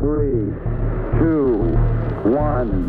[0.00, 0.52] three,
[1.18, 1.56] two,
[2.28, 2.88] one.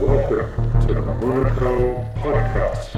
[0.00, 2.90] Welcome to the Monaco Podcast.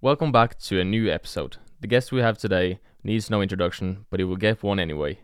[0.00, 1.58] Welcome back to a new episode.
[1.80, 5.20] The guest we have today needs no introduction, but he will get one anyway.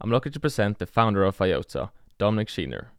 [0.00, 2.92] I'm lucky to present the founder of IOTA, Dominik Schiener.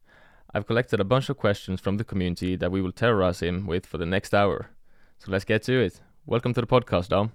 [0.52, 3.86] I've collected a bunch of questions from the community that we will terrorize him with
[3.86, 4.72] for the next hour.
[5.20, 6.02] So let's get to it.
[6.32, 7.34] Welcome to the podcast, Dom.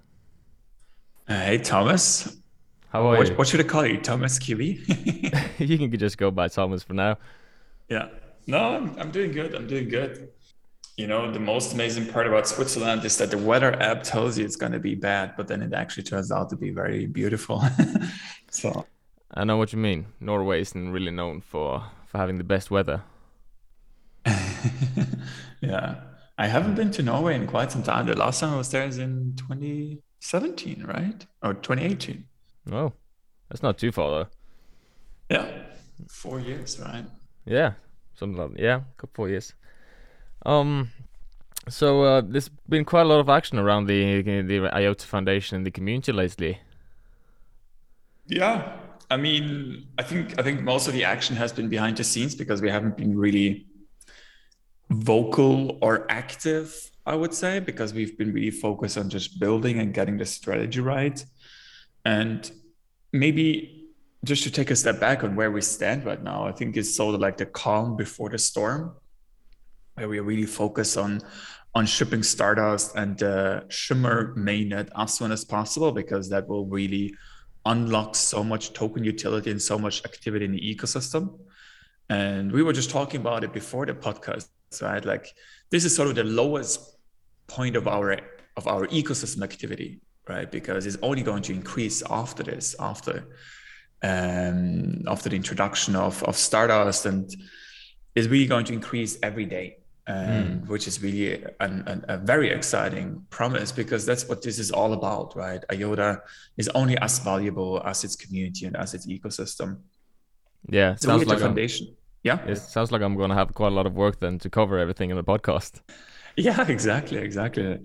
[1.27, 2.35] Uh, hey, Thomas.
[2.89, 3.35] How are What, you?
[3.35, 4.01] what should I call you?
[4.01, 4.81] Thomas Kiwi?
[5.59, 7.19] you can just go by Thomas for now.
[7.89, 8.07] yeah.
[8.47, 9.53] No, I'm, I'm doing good.
[9.53, 10.29] I'm doing good.
[10.97, 14.43] You know, the most amazing part about Switzerland is that the weather app tells you
[14.43, 17.61] it's going to be bad, but then it actually turns out to be very beautiful.
[18.49, 18.87] so,
[19.31, 20.07] I know what you mean.
[20.19, 23.03] Norway isn't really known for, for having the best weather.
[25.61, 25.97] yeah.
[26.37, 28.05] I haven't been to Norway in quite some time.
[28.05, 31.25] The last time I was there is in 2017, right?
[31.41, 32.25] Or 2018.
[32.71, 32.93] Oh,
[33.49, 34.27] that's not too far though.
[35.29, 35.63] Yeah.
[36.07, 37.05] Four years, right?
[37.45, 37.73] Yeah,
[38.13, 39.53] something like yeah, a couple four years.
[40.45, 40.91] Um,
[41.69, 45.65] so uh, there's been quite a lot of action around the the IOTA Foundation and
[45.65, 46.59] the community lately.
[48.27, 48.77] Yeah,
[49.09, 52.35] I mean, I think I think most of the action has been behind the scenes
[52.35, 53.65] because we haven't been really
[54.89, 59.93] vocal or active, I would say, because we've been really focused on just building and
[59.93, 61.23] getting the strategy right.
[62.05, 62.49] And
[63.11, 63.89] maybe
[64.23, 66.95] just to take a step back on where we stand right now, I think it's
[66.95, 68.95] sort of like the calm before the storm,
[69.95, 71.21] where we are really focus on
[71.75, 77.13] on shipping Stardust and uh, Shimmer mainnet as soon as possible because that will really
[77.67, 81.37] unlock so much token utility and so much activity in the ecosystem.
[82.09, 84.47] And we were just talking about it before the podcast,
[84.81, 85.03] right?
[85.03, 85.33] Like
[85.71, 86.97] this is sort of the lowest
[87.47, 88.17] point of our
[88.55, 90.51] of our ecosystem activity, right?
[90.51, 93.27] Because it's only going to increase after this, after
[94.03, 97.35] um, after the introduction of of Stardust, and
[98.15, 99.77] is really going to increase every day.
[100.09, 104.71] Um, Which is really an, an, a very exciting promise because that's what this is
[104.71, 105.61] all about, right?
[105.69, 106.21] IOTA
[106.55, 109.79] is only as valuable as its community and as its ecosystem.
[110.69, 111.96] Yeah, So sounds like I'm, foundation.
[112.27, 112.39] Yeah.
[112.45, 115.09] it sounds like I'm gonna have quite a lot of work then to cover everything
[115.09, 115.81] in the podcast.
[116.39, 117.79] Yeah, exactly, exactly.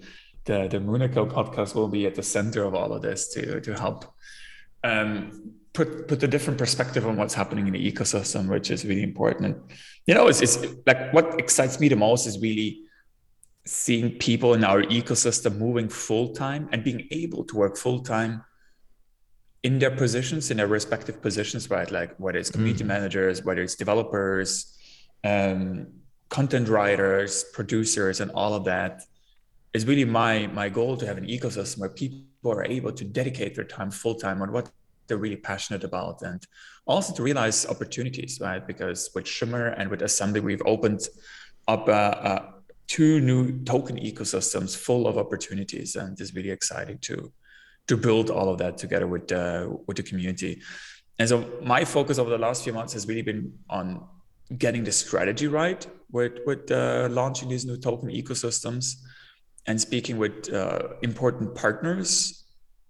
[0.45, 3.73] The the Monaco podcast will be at the center of all of this to to
[3.85, 4.01] help
[4.85, 5.13] um,
[5.73, 9.43] put put a different perspective on what's happening in the ecosystem, which is really important.
[9.47, 9.57] And
[10.07, 12.83] you know, it's, it's like what excites me the most is really
[13.65, 18.45] seeing people in our ecosystem moving full time and being able to work full time
[19.63, 21.91] in their positions, in their respective positions, right?
[21.91, 24.77] Like whether it's community managers, whether it's developers,
[25.25, 25.87] um,
[26.29, 29.03] content writers, producers, and all of that
[29.73, 33.55] is really my my goal to have an ecosystem where people are able to dedicate
[33.55, 34.71] their time full time on what
[35.07, 36.47] they're really passionate about and
[36.87, 41.01] also to realize opportunities right because with shimmer and with assembly we've opened
[41.69, 42.51] up uh, uh,
[42.87, 47.33] two new token ecosystems full of opportunities and it's really exciting to
[47.89, 50.63] to build all of that together with uh, with the community.
[51.19, 54.07] And so my focus over the last few months has really been on
[54.59, 58.97] getting the strategy right with with uh, launching these new token ecosystems
[59.67, 62.45] and speaking with uh, important partners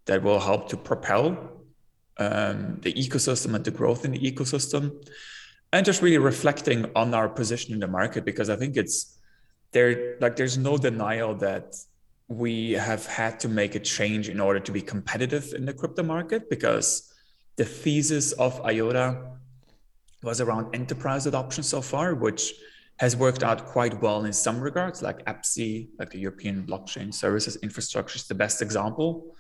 [0.06, 1.24] that will help to propel
[2.18, 4.90] um, the ecosystem and the growth in the ecosystem
[5.72, 9.18] and just really reflecting on our position in the market because i think it's
[9.72, 11.74] there like there's no denial that
[12.38, 16.02] we have had to make a change in order to be competitive in the crypto
[16.02, 17.12] market because
[17.56, 19.06] the thesis of iota
[20.22, 22.54] was around enterprise adoption so far which
[22.98, 27.56] has worked out quite well in some regards like EBSI, like the European Blockchain Services
[27.56, 29.34] Infrastructure is the best example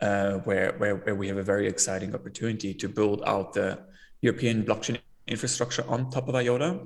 [0.00, 3.78] uh, where, where, where we have a very exciting opportunity to build out the
[4.22, 6.80] European blockchain infrastructure on top of IOTA.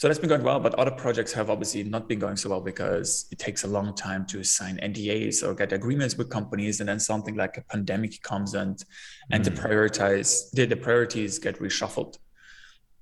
[0.00, 2.62] So that's been going well, but other projects have obviously not been going so well
[2.62, 6.88] because it takes a long time to sign NDAs or get agreements with companies, and
[6.88, 8.82] then something like a pandemic comes and
[9.30, 12.16] and the prioritize the, the priorities get reshuffled,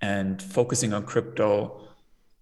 [0.00, 1.86] and focusing on crypto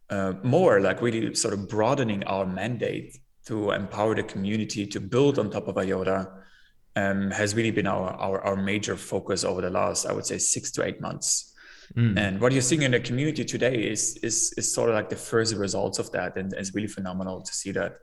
[0.09, 5.39] uh, more, like really sort of broadening our mandate to empower the community to build
[5.39, 6.33] on top of IOTA
[6.97, 10.39] um, has really been our, our, our major focus over the last, I would say,
[10.39, 11.53] six to eight months.
[12.19, 15.17] And what you're seeing in the community today is, is, is sort of like the
[15.17, 16.37] first results of that.
[16.37, 17.99] And it's really phenomenal to see that.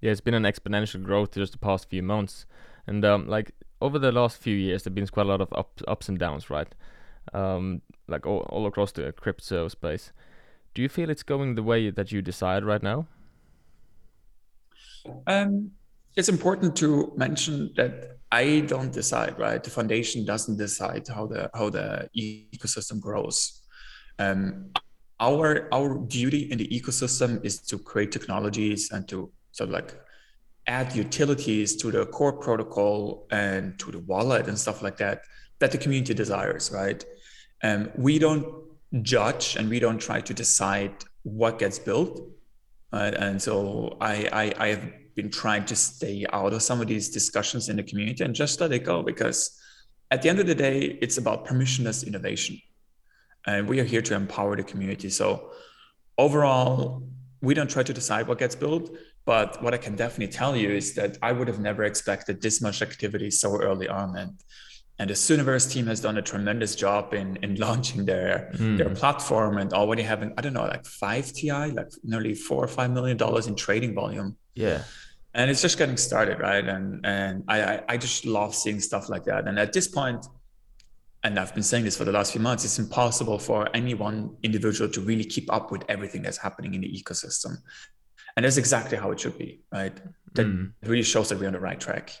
[0.00, 2.44] Yeah, it's been an exponential growth just the past few months,
[2.88, 5.82] and um, like over the last few years, there've been quite a lot of ups,
[5.86, 6.74] ups and downs, right?
[7.32, 10.12] Um, like all, all across the crypto space.
[10.74, 13.06] Do you feel it's going the way that you decide right now?
[15.26, 15.72] Um,
[16.16, 19.62] it's important to mention that I don't decide, right?
[19.62, 23.62] The foundation doesn't decide how the how the ecosystem grows.
[24.18, 24.70] Um,
[25.20, 29.94] our our duty in the ecosystem is to create technologies and to sort of like
[30.66, 35.22] add utilities to the core protocol and to the wallet and stuff like that
[35.58, 37.04] that the community desires, right?
[37.62, 38.46] Um, we don't
[39.02, 40.92] judge and we don't try to decide
[41.22, 42.20] what gets built.
[42.92, 43.14] Right?
[43.14, 47.08] And so I, I, I have been trying to stay out of some of these
[47.10, 49.58] discussions in the community and just let it go because
[50.10, 52.60] at the end of the day, it's about permissionless innovation.
[53.46, 55.08] And we are here to empower the community.
[55.08, 55.50] So
[56.18, 57.02] overall,
[57.40, 58.94] we don't try to decide what gets built.
[59.24, 62.60] But what I can definitely tell you is that I would have never expected this
[62.60, 64.16] much activity so early on.
[64.16, 64.32] And
[64.98, 68.76] and the Soonaverse team has done a tremendous job in in launching their mm.
[68.78, 72.68] their platform and already having I don't know like five TI like nearly four or
[72.68, 74.36] five million dollars in trading volume.
[74.54, 74.82] Yeah,
[75.34, 76.66] and it's just getting started, right?
[76.66, 79.48] And and I, I I just love seeing stuff like that.
[79.48, 80.26] And at this point,
[81.24, 84.36] and I've been saying this for the last few months, it's impossible for any one
[84.42, 87.56] individual to really keep up with everything that's happening in the ecosystem.
[88.36, 89.94] And that's exactly how it should be, right?
[90.34, 90.72] That mm.
[90.82, 92.12] really shows that we're on the right track.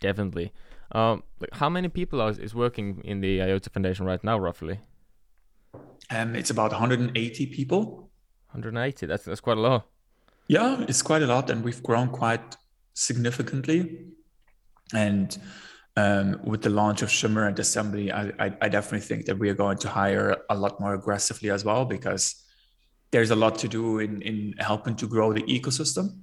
[0.00, 0.52] Definitely.
[0.92, 4.80] Um, like how many people are, is working in the IOTA Foundation right now, roughly?
[6.10, 8.10] Um, it's about 180 people.
[8.52, 9.06] 180.
[9.06, 9.86] That's that's quite a lot.
[10.48, 12.56] Yeah, it's quite a lot, and we've grown quite
[12.94, 14.06] significantly.
[14.94, 15.36] And
[15.96, 19.50] um, with the launch of Shimmer and Assembly, I, I, I definitely think that we
[19.50, 22.46] are going to hire a lot more aggressively as well because
[23.10, 26.18] there's a lot to do in in helping to grow the ecosystem.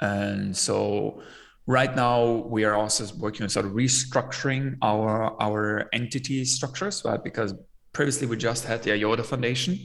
[0.00, 1.22] And so
[1.66, 7.22] right now we are also working on sort of restructuring our our entity structures right
[7.22, 7.54] because
[7.92, 9.78] previously we just had the iota foundation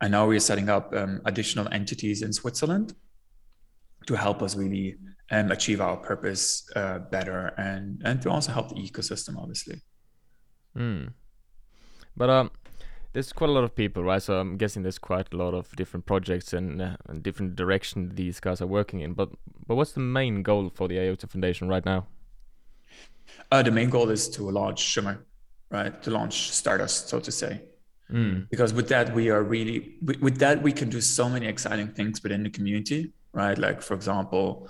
[0.00, 2.94] and now we're setting up um, additional entities in switzerland
[4.06, 4.96] to help us really
[5.30, 9.80] um, achieve our purpose uh, better and and to also help the ecosystem obviously
[10.76, 11.12] mm.
[12.16, 12.50] but um
[13.16, 14.22] there's quite a lot of people, right?
[14.22, 18.10] So I'm guessing there's quite a lot of different projects and, uh, and different direction
[18.14, 19.14] these guys are working in.
[19.14, 19.30] But
[19.66, 22.08] but what's the main goal for the IOTA Foundation right now?
[23.50, 25.24] Uh, the main goal is to launch Shimmer,
[25.70, 26.02] right?
[26.02, 27.62] To launch Stardust, so to say.
[28.10, 28.48] Mm.
[28.50, 32.22] Because with that, we are really with, that we can do so many exciting things
[32.22, 33.58] within the community, right?
[33.58, 34.68] Like for example,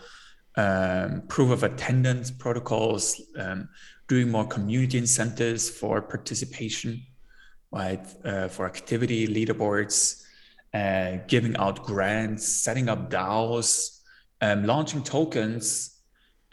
[0.56, 3.68] um, proof of attendance protocols, um,
[4.08, 7.02] doing more community incentives for participation
[7.72, 8.06] right?
[8.24, 10.22] Uh, for activity leaderboards,
[10.74, 14.00] uh, giving out grants, setting up DAOs,
[14.40, 15.95] um, launching tokens,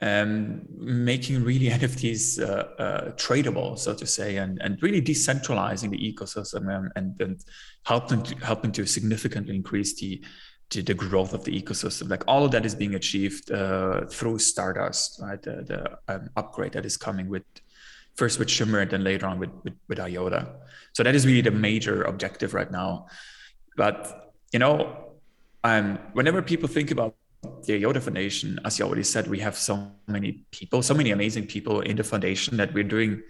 [0.04, 5.98] um, making really NFTs uh, uh, tradable, so to say, and, and really decentralizing the
[5.98, 7.44] ecosystem and, and, and
[7.86, 10.22] helping to, helping to significantly increase the
[10.72, 12.10] the growth of the ecosystem.
[12.10, 15.40] Like all of that is being achieved uh, through Stardust, right?
[15.40, 15.62] The,
[16.08, 17.44] the um, upgrade that is coming with
[18.16, 20.48] first with Shimmer and then later on with, with, with IOTA.
[20.94, 23.06] So that is really the major objective right now.
[23.78, 25.14] But, you know,
[25.64, 27.16] um, whenever people think about
[27.66, 31.48] the IOTA Foundation, as you already said, we have so many people, so many amazing
[31.48, 33.22] people in the foundation that we're doing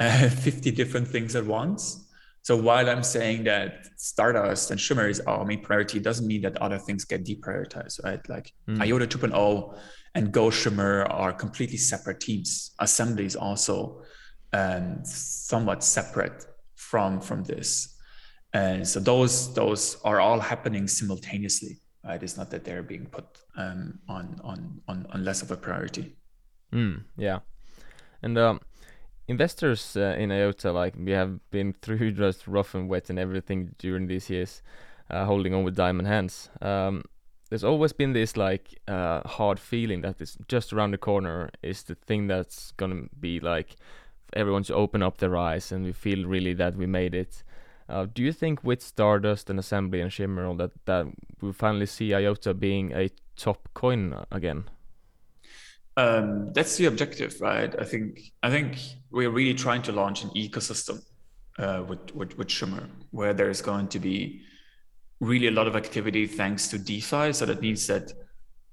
[0.00, 2.06] uh, 50 different things at once.
[2.42, 6.56] So while I'm saying that Stardust and Shimmer is our main priority, doesn't mean that
[6.58, 8.20] other things get deprioritized, right?
[8.28, 8.80] Like mm.
[8.80, 9.78] IOTA 2.0
[10.14, 12.70] and GoShimmer are completely separate teams.
[12.78, 14.02] Assembly is also
[14.52, 17.96] um, somewhat separate from from this,
[18.52, 21.80] and so those those are all happening simultaneously.
[22.06, 22.22] Right?
[22.22, 23.24] It's not that they're being put
[23.56, 26.16] um, on, on on on less of a priority.
[26.72, 27.40] Mm, yeah,
[28.22, 28.60] and um,
[29.28, 33.74] investors uh, in IOTA, like we have been through just rough and wet and everything
[33.78, 34.62] during these years,
[35.10, 36.48] uh, holding on with diamond hands.
[36.60, 37.02] Um,
[37.48, 41.84] there's always been this like uh, hard feeling that is just around the corner is
[41.84, 43.76] the thing that's gonna be like
[44.32, 47.44] everyone to open up their eyes and we feel really that we made it.
[47.88, 51.06] Uh, do you think with Stardust and Assembly and Shimmer that that
[51.40, 54.64] we finally see IOTA being a top coin again?
[55.96, 57.74] Um, that's the objective, right?
[57.78, 58.78] I think I think
[59.10, 61.00] we're really trying to launch an ecosystem
[61.58, 64.42] uh, with, with with Shimmer where there's going to be
[65.20, 67.32] really a lot of activity thanks to DeFi.
[67.32, 68.12] So that means that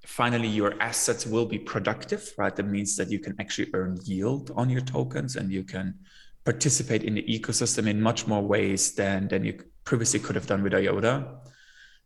[0.05, 2.55] finally your assets will be productive, right?
[2.55, 5.95] That means that you can actually earn yield on your tokens and you can
[6.45, 10.63] participate in the ecosystem in much more ways than than you previously could have done
[10.63, 11.25] with IOTA.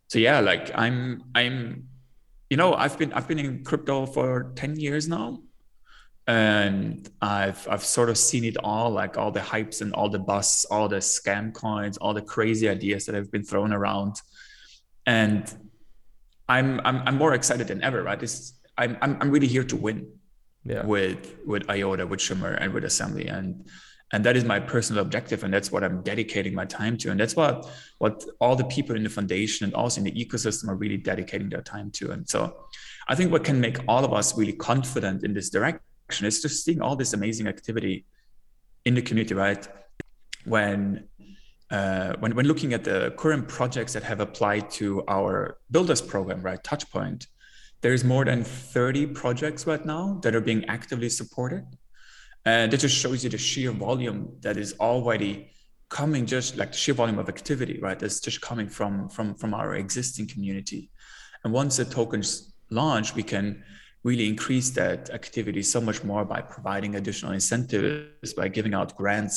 [0.08, 1.88] So yeah, like I'm I'm
[2.50, 5.42] you know, I've been I've been in crypto for 10 years now.
[6.26, 10.18] And I've I've sort of seen it all, like all the hypes and all the
[10.18, 14.20] busts, all the scam coins, all the crazy ideas that have been thrown around.
[15.06, 15.50] And
[16.48, 18.20] I'm, I'm I'm more excited than ever, right?
[18.20, 20.12] This I'm I'm I'm really here to win
[20.64, 20.84] Yeah.
[20.84, 23.66] with with IOTA, with Shimmer, and with Assembly, and
[24.12, 27.20] and that is my personal objective, and that's what I'm dedicating my time to, and
[27.20, 30.76] that's what what all the people in the foundation and also in the ecosystem are
[30.76, 32.56] really dedicating their time to, and so
[33.08, 35.80] I think what can make all of us really confident in this direction
[36.22, 38.04] is just seeing all this amazing activity
[38.84, 39.66] in the community, right?
[40.44, 41.08] When
[41.70, 46.40] uh, when, when looking at the current projects that have applied to our builders program,
[46.40, 47.26] right, Touchpoint,
[47.82, 51.66] there's more than 30 projects right now that are being actively supported.
[52.48, 55.32] And that just shows you the sheer volume that is already
[55.90, 57.98] coming, just like the sheer volume of activity, right?
[58.02, 60.82] That's just coming from from from our existing community.
[61.42, 62.30] And once the tokens
[62.70, 63.46] launch, we can
[64.08, 69.36] really increase that activity so much more by providing additional incentives, by giving out grants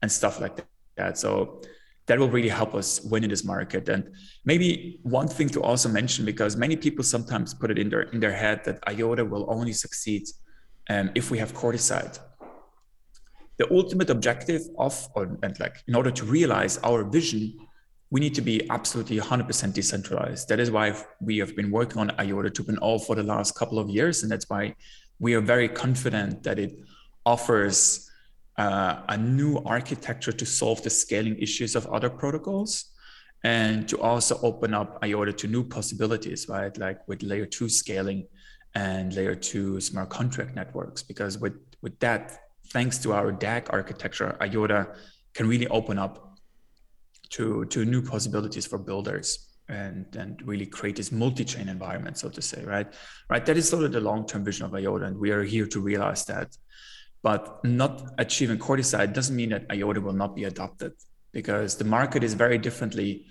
[0.00, 0.54] and stuff like
[0.96, 1.18] that.
[1.18, 1.60] So
[2.06, 3.84] that will really help us win in this market.
[3.94, 4.02] And
[4.50, 8.18] maybe one thing to also mention, because many people sometimes put it in their in
[8.24, 10.24] their head that IOTA will only succeed
[10.88, 12.16] um, if we have Coordicide.
[13.58, 17.58] The ultimate objective of, or, and like in order to realize our vision,
[18.10, 20.48] we need to be absolutely 100% decentralized.
[20.48, 23.88] That is why we have been working on IOTA 2.0 for the last couple of
[23.88, 24.74] years, and that's why
[25.18, 26.78] we are very confident that it
[27.24, 28.10] offers
[28.58, 32.92] uh, a new architecture to solve the scaling issues of other protocols
[33.44, 36.76] and to also open up IOTA to new possibilities, right?
[36.78, 38.26] Like with layer two scaling
[38.74, 41.02] and layer two smart contract networks.
[41.02, 42.38] Because with, with that,
[42.72, 44.88] thanks to our DAG architecture, IOTA
[45.34, 46.38] can really open up
[47.30, 52.40] to, to new possibilities for builders and, and really create this multi-chain environment, so to
[52.40, 52.92] say, right?
[53.28, 53.44] Right.
[53.44, 56.24] That is sort of the long-term vision of IOTA, and we are here to realize
[56.26, 56.56] that.
[57.22, 60.92] But not achieving Coordicide doesn't mean that IOTA will not be adopted
[61.32, 63.26] because the market is very differently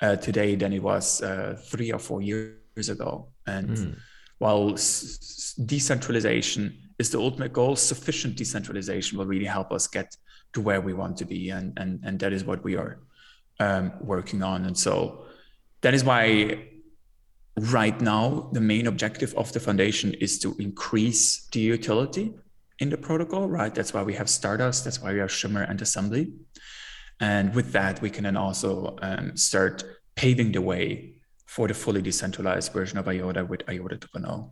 [0.00, 3.28] uh, today than it was uh, three or four years ago.
[3.46, 3.98] And mm.
[4.38, 10.16] while s- decentralization is the ultimate goal, sufficient decentralization will really help us get
[10.52, 11.50] to where we want to be.
[11.50, 13.00] And, and, and that is what we are
[13.58, 14.66] um, working on.
[14.66, 15.24] And so
[15.80, 16.68] that is why
[17.56, 22.34] right now the main objective of the foundation is to increase the utility
[22.78, 23.74] in the protocol, right?
[23.74, 26.32] That's why we have Stardust, that's why we have Shimmer and Assembly.
[27.20, 29.84] And with that, we can then also um, start
[30.16, 31.14] paving the way
[31.46, 34.50] for the fully decentralized version of IOTA with IOTA 2.0.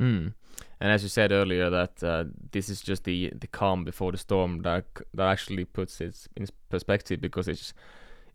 [0.00, 0.32] Mm.
[0.80, 4.18] And as you said earlier, that uh, this is just the the calm before the
[4.18, 4.84] storm that
[5.14, 7.74] that actually puts it in perspective because it's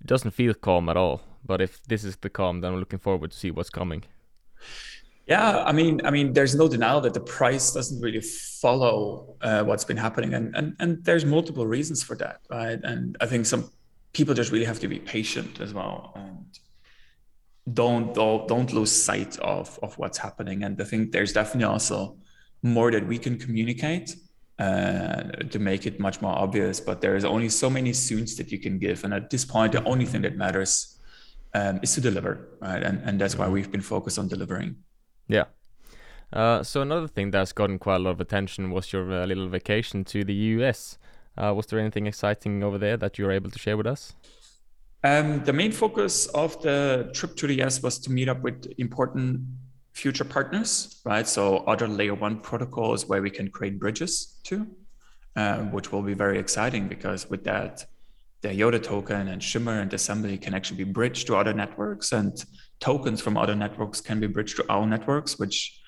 [0.01, 1.21] it doesn't feel calm at all.
[1.45, 4.03] But if this is the calm, then I'm looking forward to see what's coming.
[5.25, 9.63] Yeah, I mean, I mean, there's no denial that the price doesn't really follow uh,
[9.63, 12.79] what's been happening, and and and there's multiple reasons for that, right?
[12.83, 13.71] And I think some
[14.11, 16.59] people just really have to be patient as well, and
[17.71, 20.63] don't don't, lose sight of of what's happening.
[20.63, 22.17] And I think there's definitely also
[22.61, 24.15] more that we can communicate
[24.59, 26.79] uh, to make it much more obvious.
[26.79, 29.71] But there is only so many soons that you can give, and at this point,
[29.71, 30.97] the only thing that matters
[31.53, 32.83] um, is to deliver, right?
[32.83, 34.75] And and that's why we've been focused on delivering.
[35.27, 35.45] Yeah.
[36.33, 39.47] Uh, so another thing that's gotten quite a lot of attention was your uh, little
[39.47, 40.97] vacation to the US.
[41.37, 44.13] Uh, was there anything exciting over there that you were able to share with us?
[45.03, 48.71] Um, the main focus of the trip to the US was to meet up with
[48.77, 49.41] important
[49.91, 51.27] future partners, right?
[51.27, 54.65] So other layer one protocols where we can create bridges to,
[55.35, 57.85] uh, which will be very exciting because with that,
[58.41, 62.43] the IOTA token and Shimmer and Assembly can actually be bridged to other networks and
[62.79, 65.79] tokens from other networks can be bridged to our networks, which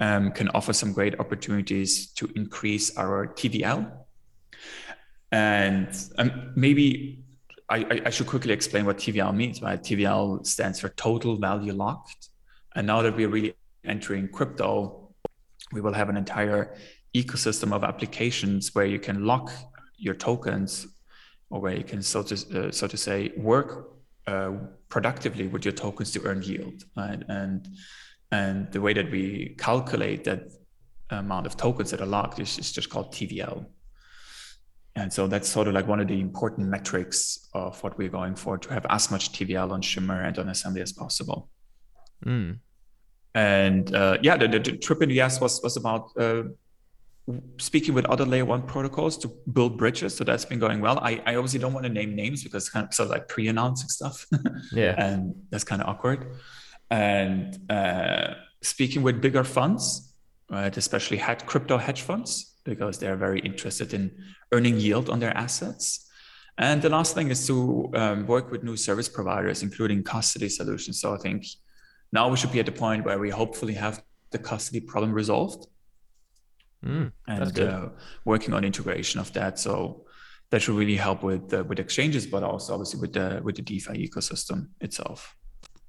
[0.00, 3.90] um, can offer some great opportunities to increase our TVL.
[5.30, 7.19] And um, maybe
[7.70, 9.80] I, I, should quickly explain what TVL means, right?
[9.80, 12.28] TVL stands for total value locked.
[12.74, 15.08] And now that we're really entering crypto,
[15.72, 16.74] we will have an entire
[17.14, 19.52] ecosystem of applications where you can lock
[19.96, 20.86] your tokens
[21.48, 22.34] or where you can, so to,
[22.68, 23.92] uh, so to say, work
[24.26, 24.52] uh,
[24.88, 27.22] productively with your tokens to earn yield, right?
[27.28, 27.68] And
[28.32, 30.42] and the way that we calculate that
[31.10, 33.66] amount of tokens that are locked is, is just called TVL.
[34.96, 38.34] And so that's sort of like one of the important metrics of what we're going
[38.34, 41.48] for to have as much TVL on Shimmer and on Assembly as possible.
[42.26, 42.58] Mm.
[43.34, 46.42] And uh, yeah, the, the, the, trip in the US was was about uh,
[47.58, 50.16] speaking with other layer one protocols to build bridges.
[50.16, 50.98] So that's been going well.
[50.98, 53.28] I, I obviously don't want to name names because it's kind of sort of like
[53.28, 54.26] pre-announcing stuff.
[54.72, 54.94] yeah.
[54.98, 56.34] and that's kind of awkward.
[56.90, 60.12] And uh, speaking with bigger funds,
[60.50, 64.10] right, especially crypto hedge funds, because they're very interested in
[64.52, 66.06] earning yield on their assets.
[66.58, 71.00] And the last thing is to um, work with new service providers, including custody solutions.
[71.00, 71.46] So I think
[72.12, 75.66] now we should be at the point where we hopefully have the custody problem resolved
[76.84, 77.88] Mm, and uh,
[78.24, 79.58] working on integration of that.
[79.58, 80.06] So
[80.50, 83.62] that should really help with uh, with exchanges, but also obviously with the with the
[83.62, 85.36] DeFi ecosystem itself.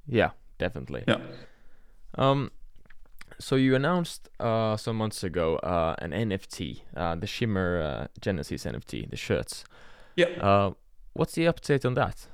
[0.07, 1.03] yeah, definitely.
[1.07, 1.19] Yeah.
[2.17, 2.51] Um,
[3.41, 8.65] so you announced uh, some months ago uh, an NFT, uh, the Shimmer uh, Genesis
[8.65, 9.65] NFT, the shirts.
[10.15, 10.27] Yeah.
[10.39, 10.71] Uh,
[11.13, 12.27] what's the update on that?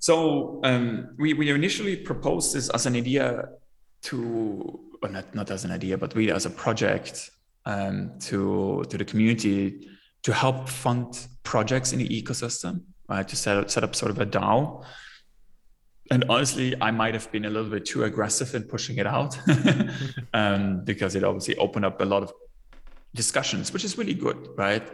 [0.00, 3.48] So um, we we initially proposed this as an idea
[4.02, 7.30] to, or not not as an idea, but really as a project
[7.66, 9.88] um, to to the community
[10.22, 13.26] to help fund projects in the ecosystem, right?
[13.26, 14.84] To set up set up sort of a DAO.
[16.10, 19.38] And honestly, I might have been a little bit too aggressive in pushing it out
[20.34, 22.32] um, because it obviously opened up a lot of
[23.14, 24.86] discussions, which is really good, right?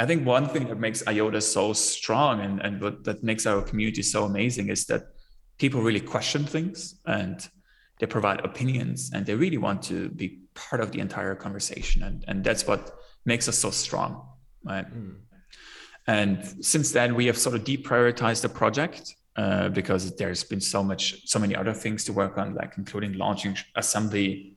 [0.00, 3.62] I think one thing that makes IOTA so strong and, and what that makes our
[3.62, 5.02] community so amazing is that
[5.58, 7.48] people really question things and
[7.98, 12.02] they provide opinions and they really want to be part of the entire conversation.
[12.04, 14.24] And, and that's what makes us so strong,
[14.64, 14.86] right?
[16.06, 20.82] And since then, we have sort of deprioritized the project uh, because there's been so
[20.82, 24.56] much, so many other things to work on, like including launching assembly,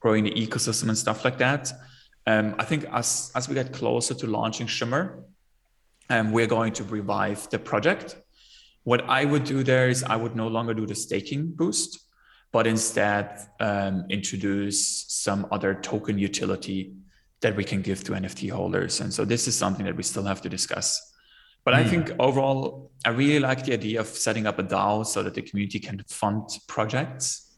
[0.00, 1.70] growing the ecosystem and stuff like that.
[2.26, 5.22] Um, I think as as we get closer to launching Shimmer,
[6.08, 8.16] um, we're going to revive the project.
[8.84, 12.00] What I would do there is I would no longer do the staking boost,
[12.52, 16.94] but instead um, introduce some other token utility
[17.42, 19.00] that we can give to NFT holders.
[19.00, 21.11] And so this is something that we still have to discuss.
[21.64, 25.22] But I think overall, I really like the idea of setting up a DAO so
[25.22, 27.56] that the community can fund projects.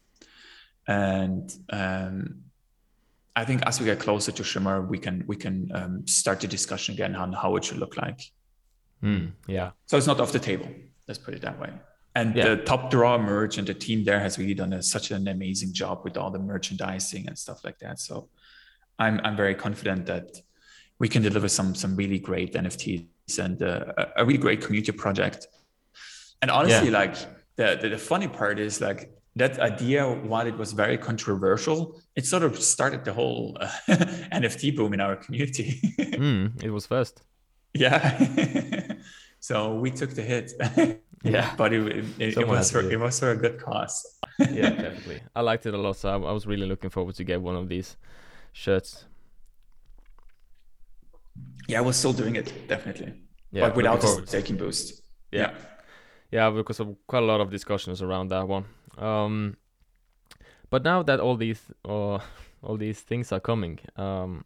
[0.87, 2.43] And um,
[3.35, 6.47] I think as we get closer to Shimmer, we can we can um, start the
[6.47, 8.21] discussion again on how it should look like.
[9.03, 9.71] Mm, yeah.
[9.87, 10.69] So it's not off the table.
[11.07, 11.71] Let's put it that way.
[12.13, 12.49] And Yeah.
[12.49, 15.73] the top draw merch and the team there has really done a, such an amazing
[15.73, 17.99] job with all the merchandising and stuff like that.
[17.99, 18.29] So
[18.99, 20.41] I'm I'm very confident that
[20.99, 23.05] we can deliver some some really great NFTs
[23.39, 25.47] and uh, a- a really great community project.
[26.41, 26.99] And honestly, Yeah.
[26.99, 27.15] like
[27.57, 32.25] the, the the funny part is like that idea, while it was very controversial, it
[32.25, 33.67] sort of started the whole uh,
[34.31, 35.79] NFT boom in our community.
[36.15, 37.23] Mm, it was first.
[37.73, 37.99] yeah.
[39.39, 40.53] so we took the hit.
[41.23, 41.53] Yeah.
[41.57, 41.81] but it,
[42.19, 42.93] it, it was for, it.
[42.93, 44.05] it was for a good cause.
[44.39, 45.21] Yeah, definitely.
[45.35, 47.55] I liked it a lot, so I, I was really looking forward to get one
[47.57, 47.97] of these
[48.53, 49.05] shirts.
[51.67, 53.13] Yeah, we're still doing it definitely,
[53.51, 55.01] Yeah, but without staking boost.
[55.31, 55.53] Yeah.
[56.31, 58.65] Yeah, because of quite a lot of discussions around that one.
[58.97, 59.57] Um,
[60.69, 62.19] but now that all these uh,
[62.61, 64.45] all these things are coming, um,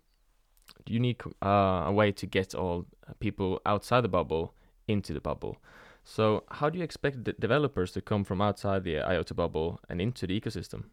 [0.86, 2.86] you need uh, a way to get all
[3.20, 4.54] people outside the bubble
[4.88, 5.58] into the bubble.
[6.04, 10.02] So, how do you expect the developers to come from outside the IoT bubble and
[10.02, 10.86] into the ecosystem?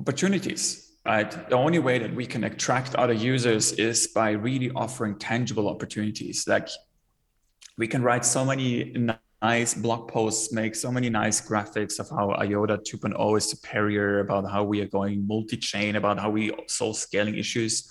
[0.00, 4.70] opportunities Uh, right the only way that we can attract other users is by really
[4.72, 6.46] offering tangible opportunities.
[6.48, 6.68] Like
[7.78, 8.94] we can write so many
[9.42, 14.50] nice blog posts make so many nice graphics of how iota 2.0 is superior about
[14.50, 17.88] how we are going multi-chain about how we solve scaling issues.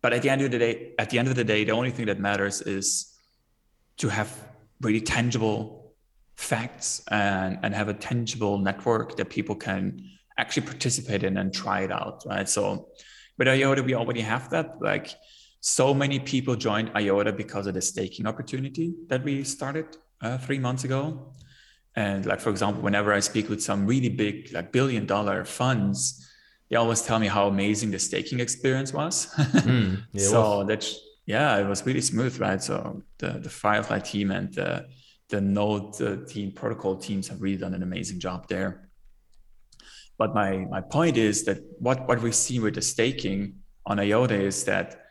[0.00, 1.90] But at the end of the day at the end of the day the only
[1.90, 3.14] thing that matters is
[3.98, 4.30] to have
[4.80, 5.94] really tangible
[6.36, 10.02] facts and, and have a tangible network that people can
[10.38, 12.48] actually participate in and try it out, right?
[12.48, 12.88] So
[13.38, 14.80] with IOTA, we already have that.
[14.80, 15.14] Like
[15.60, 20.58] so many people joined IOTA because of the staking opportunity that we started uh, three
[20.58, 21.32] months ago.
[21.94, 26.22] And like, for example, whenever I speak with some really big, like billion dollar funds,
[26.68, 29.26] they always tell me how amazing the staking experience was.
[29.66, 32.62] Mm, yeah, so that's, yeah, it was really smooth, right?
[32.62, 34.86] So the, the Firefly team and the,
[35.28, 38.85] the Node uh, team, protocol teams have really done an amazing job there.
[40.18, 44.40] But my my point is that what what we see with the staking on IOTA
[44.40, 45.06] is that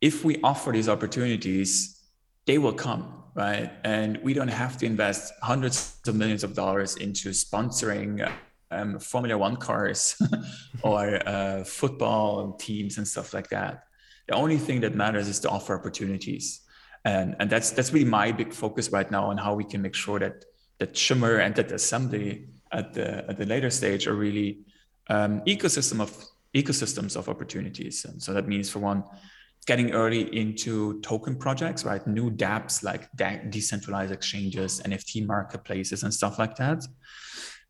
[0.00, 2.00] if we offer these opportunities,
[2.46, 3.70] they will come, right?
[3.84, 8.30] And we don't have to invest hundreds of millions of dollars into sponsoring
[8.70, 10.20] um, Formula One cars
[10.82, 13.84] or uh, football teams and stuff like that.
[14.28, 16.60] The only thing that matters is to offer opportunities,
[17.04, 19.94] and and that's that's really my big focus right now on how we can make
[19.94, 20.44] sure that
[20.78, 24.60] that Shimmer and that Assembly at the at the later stage are really
[25.08, 26.10] um, ecosystem of
[26.54, 28.04] ecosystems of opportunities.
[28.04, 29.04] And so that means for one,
[29.66, 32.04] getting early into token projects, right?
[32.06, 36.84] New dApps like de- decentralized exchanges, NFT marketplaces, and stuff like that.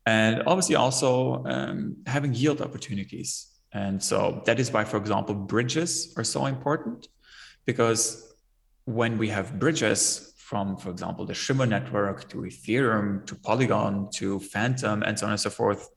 [0.05, 3.47] And obviously also um, having yield opportunities.
[3.73, 7.07] And so that is why, for example, bridges are so important
[7.65, 8.33] because
[8.85, 14.37] when we have bridges from, for example, the Shimmer network to Ethereum to Polygon to
[14.37, 15.87] Fantom and so on and so forth.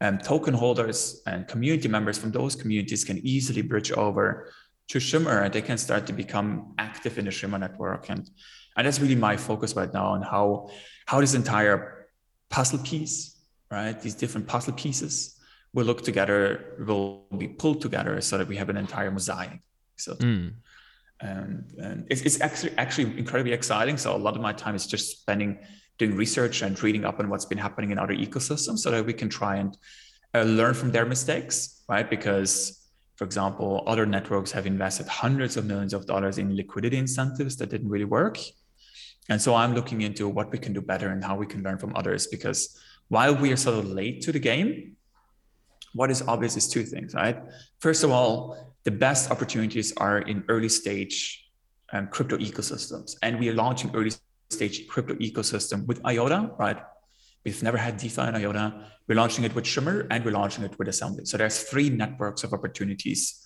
[0.00, 4.50] And token holders and community members from those communities can easily bridge over
[4.88, 8.10] to Shimmer and they can start to become active in the Shimmer network.
[8.10, 8.28] And,
[8.76, 10.68] and that's really my focus right now on how,
[11.06, 12.08] how this entire
[12.50, 13.36] puzzle piece,
[13.70, 13.96] right?
[14.00, 15.38] These different puzzle pieces
[15.72, 19.60] will look together, will be pulled together so that we have an entire mosaic.
[19.94, 20.54] So mm
[21.20, 23.96] and, and it's, it's actually actually incredibly exciting.
[23.96, 25.58] So a lot of my time is just spending
[25.98, 29.14] doing research and reading up on what's been happening in other ecosystems, so that we
[29.14, 29.76] can try and
[30.34, 32.10] uh, learn from their mistakes, right?
[32.10, 37.56] Because, for example, other networks have invested hundreds of millions of dollars in liquidity incentives
[37.56, 38.38] that didn't really work.
[39.30, 41.78] And so I'm looking into what we can do better and how we can learn
[41.78, 42.26] from others.
[42.26, 44.96] Because while we are sort of late to the game,
[45.96, 47.38] what is obvious is two things, right?
[47.80, 51.50] First of all, the best opportunities are in early stage
[51.92, 53.16] um, crypto ecosystems.
[53.22, 54.12] And we are launching early
[54.50, 56.78] stage crypto ecosystem with IOTA, right?
[57.44, 58.86] We've never had DeFi in IOTA.
[59.08, 61.24] We're launching it with Shimmer and we're launching it with Assembly.
[61.24, 63.42] So there's three networks of opportunities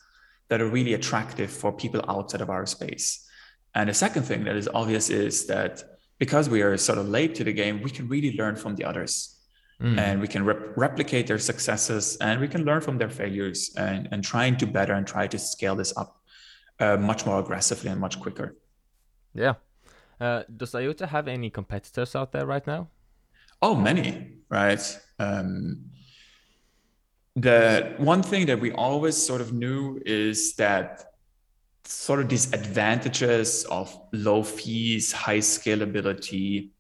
[0.49, 3.27] that are really attractive for people outside of our space.
[3.75, 5.83] And the second thing that is obvious is that
[6.19, 8.85] because we are sort of late to the game, we can really learn from the
[8.85, 9.40] others
[9.81, 9.99] mm.
[9.99, 14.09] and we can rep- replicate their successes and we can learn from their failures and,
[14.13, 16.21] and try and do better and try to scale this up
[16.79, 18.57] uh, much more aggressively and much quicker.
[19.35, 19.55] Yeah.
[20.21, 22.89] Uh, does IOTA have any competitors out there right now?
[23.63, 25.01] Oh, many, right?
[25.19, 25.91] Um,
[27.37, 31.05] the one thing that we always sort of knew is that
[31.85, 36.71] sort of these advantages of low fees, high scalability,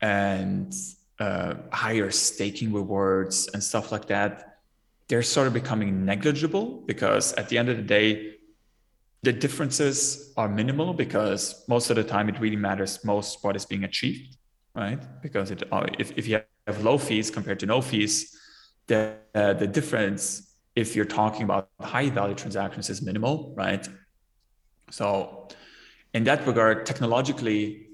[0.00, 0.72] and
[1.18, 4.58] uh, higher staking rewards and stuff like that,
[5.08, 8.34] they're sort of becoming negligible because at the end of the day,
[9.22, 13.64] the differences are minimal because most of the time it really matters most what is
[13.64, 14.36] being achieved,
[14.74, 15.00] right?
[15.22, 18.36] Because it, uh, if, if you have low fees compared to no fees,
[18.86, 23.88] the, uh, the difference, if you're talking about high value transactions, is minimal, right?
[24.90, 25.48] So,
[26.14, 27.85] in that regard, technologically,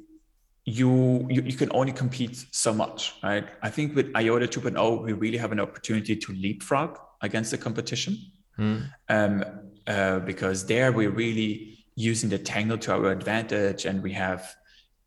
[0.64, 3.48] you, you you can only compete so much, right?
[3.62, 8.16] I think with IOTA 2.0, we really have an opportunity to leapfrog against the competition,
[8.58, 8.88] mm.
[9.08, 9.44] um,
[9.88, 14.54] uh, because there we're really using the Tangle to our advantage, and we have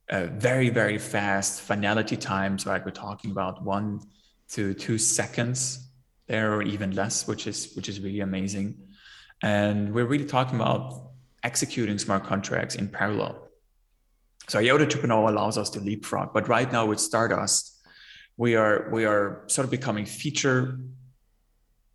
[0.09, 2.83] uh, very very fast finality times, right?
[2.83, 4.01] We're talking about one
[4.49, 5.89] to two seconds
[6.27, 8.77] there, or even less, which is which is really amazing,
[9.41, 11.11] and we're really talking about
[11.43, 13.44] executing smart contracts in parallel
[14.47, 17.75] so IOTA 2.0 allows us to leapfrog, but right now with Stardust,
[18.37, 20.79] we are we are sort of becoming feature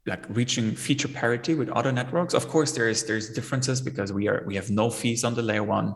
[0.06, 2.34] like reaching feature parity with other networks.
[2.34, 5.62] Of course, there's there's differences because we are we have no fees on the layer
[5.62, 5.94] one.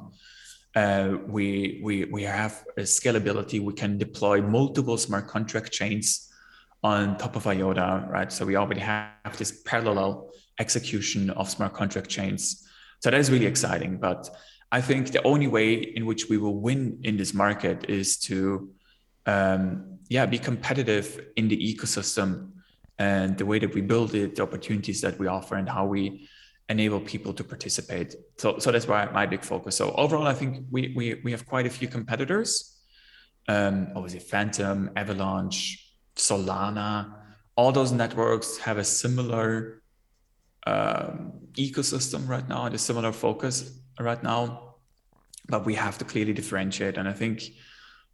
[0.77, 3.61] Uh, we we we have scalability.
[3.61, 6.31] We can deploy multiple smart contract chains
[6.83, 8.31] on top of IOTA, right?
[8.31, 12.69] So we already have this parallel execution of smart contract chains.
[13.01, 13.97] So that is really exciting.
[13.97, 14.29] But
[14.75, 18.71] I think the only way in which we will win in this market is to,
[19.25, 21.07] um, yeah, be competitive
[21.37, 22.51] in the ecosystem
[22.99, 26.29] and the way that we build it, the opportunities that we offer, and how we
[26.69, 28.17] enable people to participate.
[28.37, 29.77] So, so that's why my big focus.
[29.77, 32.51] So overall, I think we we we have quite a few competitors.
[33.47, 35.61] Um, obviously, Fantom, Avalanche,
[36.17, 37.15] Solana,
[37.55, 39.83] all those networks have a similar
[40.67, 41.15] um,
[41.53, 44.64] ecosystem right now and a similar focus right now,
[45.47, 46.97] but we have to clearly differentiate.
[46.97, 47.43] And I think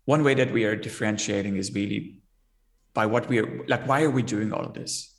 [0.05, 2.16] one way that we are differentiating is really
[2.95, 5.14] by what we are like, why are we doing all of this?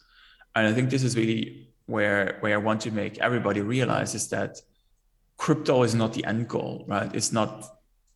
[0.56, 4.30] And I think this is really where where I want to make everybody realize is
[4.30, 4.58] that
[5.38, 7.14] crypto is not the end goal, right?
[7.16, 7.66] It's not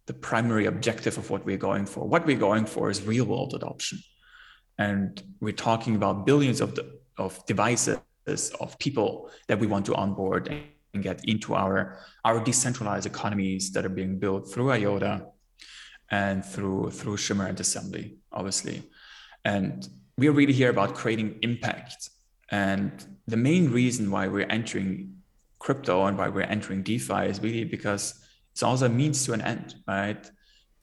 [0.05, 2.07] the primary objective of what we're going for.
[2.07, 3.99] What we're going for is real world adoption.
[4.77, 7.97] And we're talking about billions of, the, of devices,
[8.59, 10.53] of people that we want to onboard
[10.95, 15.27] and get into our our decentralized economies that are being built through IOTA
[16.09, 18.83] and through through Shimmer and Assembly, obviously.
[19.43, 22.09] And we are really here about creating impact.
[22.49, 22.91] And
[23.27, 25.15] the main reason why we're entering
[25.59, 29.41] crypto and why we're entering DeFi is really because it's also a means to an
[29.41, 30.29] end, right?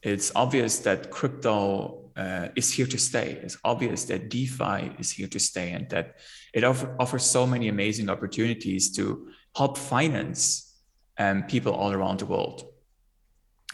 [0.02, 3.38] It's obvious that crypto uh, is here to stay.
[3.42, 6.16] It's obvious that DeFi is here to stay and that
[6.52, 10.74] it offer, offers so many amazing opportunities to help finance
[11.18, 12.64] um, people all around the world.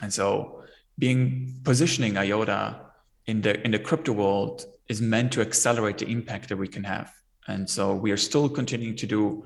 [0.03, 0.65] And so
[0.99, 2.81] being positioning IOTA
[3.27, 6.85] in the in the crypto world is meant to accelerate the impact that we can
[6.85, 7.13] have.
[7.47, 9.45] And so we are still continuing to do,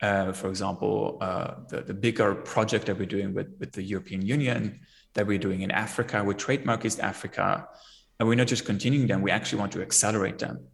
[0.00, 4.22] uh, for example, uh, the, the bigger project that we're doing with, with the European
[4.22, 4.80] Union
[5.14, 7.68] that we're doing in Africa with Trademark East Africa.
[8.18, 10.66] And we're not just continuing them, we actually want to accelerate them.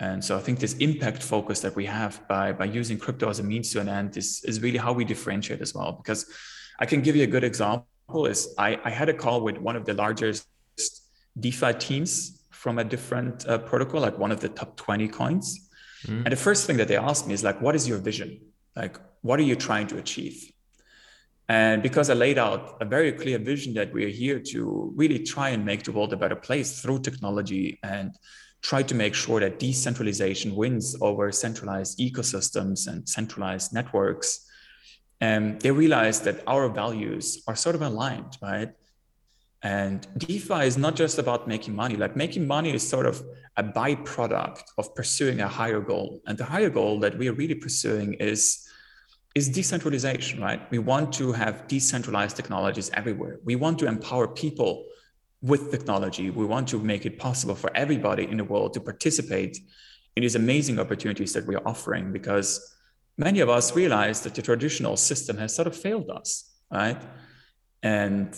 [0.00, 3.38] And so I think this impact focus that we have by, by using crypto as
[3.38, 5.92] a means to an end is, is really how we differentiate as well.
[5.92, 6.24] Because
[6.78, 7.86] I can give you a good example
[8.26, 10.46] is I, I had a call with one of the largest
[11.38, 15.68] DeFi teams from a different uh, protocol, like one of the top 20 coins.
[16.06, 16.24] Mm.
[16.24, 18.40] And the first thing that they asked me is like, what is your vision?
[18.74, 20.50] Like, what are you trying to achieve?
[21.48, 25.50] And because I laid out a very clear vision that we're here to really try
[25.50, 28.14] and make the world a better place through technology and
[28.62, 34.46] try to make sure that decentralization wins over centralized ecosystems and centralized networks,
[35.20, 38.72] and they realize that our values are sort of aligned, right?
[39.62, 41.96] And DeFi is not just about making money.
[41.96, 43.22] Like making money is sort of
[43.56, 46.22] a byproduct of pursuing a higher goal.
[46.26, 48.66] And the higher goal that we are really pursuing is
[49.36, 50.60] is decentralization, right?
[50.72, 53.38] We want to have decentralized technologies everywhere.
[53.44, 54.86] We want to empower people
[55.42, 56.30] with technology.
[56.30, 59.58] We want to make it possible for everybody in the world to participate
[60.16, 62.74] in these amazing opportunities that we're offering because
[63.16, 67.00] many of us realize that the traditional system has sort of failed us, right?
[67.82, 68.36] And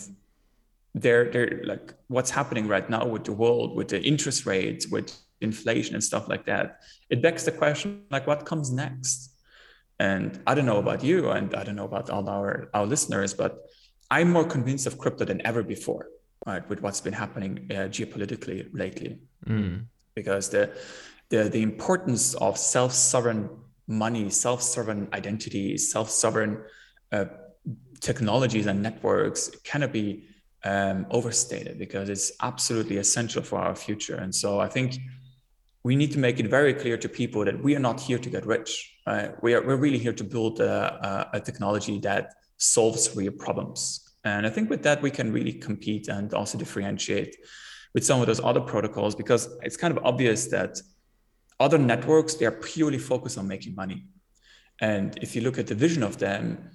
[0.94, 5.16] they're, they're like what's happening right now with the world, with the interest rates, with
[5.42, 9.30] inflation and stuff like that, it begs the question like what comes next?
[9.98, 13.34] And I don't know about you, and I don't know about all our, our listeners,
[13.34, 13.58] but
[14.10, 16.06] I'm more convinced of crypto than ever before,
[16.46, 16.68] right?
[16.68, 19.84] With what's been happening uh, geopolitically lately, mm.
[20.14, 20.70] because the,
[21.28, 23.48] the the importance of self-sovereign
[23.86, 26.62] money, self-sovereign identity, self-sovereign
[27.12, 27.26] uh,
[28.00, 30.24] technologies and networks cannot be
[30.64, 34.16] um, overstated because it's absolutely essential for our future.
[34.16, 34.98] And so I think
[35.84, 38.30] we need to make it very clear to people that we are not here to
[38.30, 38.94] get rich.
[39.06, 39.30] Right?
[39.42, 44.01] We are we're really here to build a, a, a technology that solves real problems.
[44.24, 47.36] And I think with that we can really compete and also differentiate
[47.94, 50.80] with some of those other protocols because it's kind of obvious that
[51.60, 54.06] other networks they are purely focused on making money.
[54.80, 56.70] And if you look at the vision of them,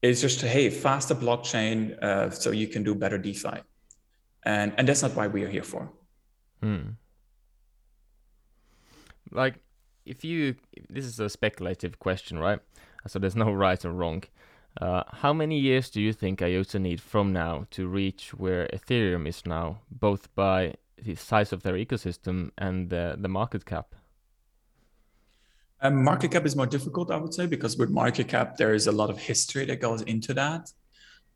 [0.00, 3.58] it's just hey faster blockchain uh, so you can do better DeFi,
[4.44, 5.92] and and that's not why we are here for.
[6.60, 6.90] Hmm
[9.32, 9.54] like
[10.04, 10.54] if you
[10.88, 12.60] this is a speculative question, right?
[13.06, 14.22] So there's no right or wrong.
[14.80, 19.28] Uh, how many years do you think IOTA need from now to reach where Ethereum
[19.28, 23.94] is now, both by the size of their ecosystem and the, the market cap?
[25.80, 28.86] Um, market cap is more difficult, I would say, because with market cap, there is
[28.86, 30.70] a lot of history that goes into that.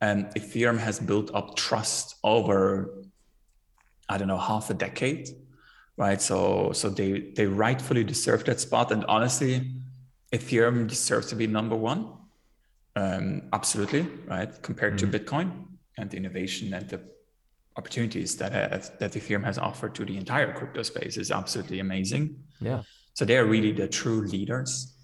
[0.00, 3.02] And Ethereum has built up trust over,
[4.08, 5.28] I don't know, half a decade
[5.96, 6.20] right?
[6.20, 9.72] So so they they rightfully deserve that spot, and honestly,
[10.32, 12.12] Ethereum deserves to be number one,
[12.96, 14.50] um, absolutely, right?
[14.62, 15.10] Compared mm-hmm.
[15.10, 15.52] to Bitcoin
[15.98, 17.00] and the innovation and the
[17.76, 22.36] opportunities that have, that Ethereum has offered to the entire crypto space is absolutely amazing.
[22.60, 22.82] Yeah.
[23.14, 24.94] So they are really the true leaders.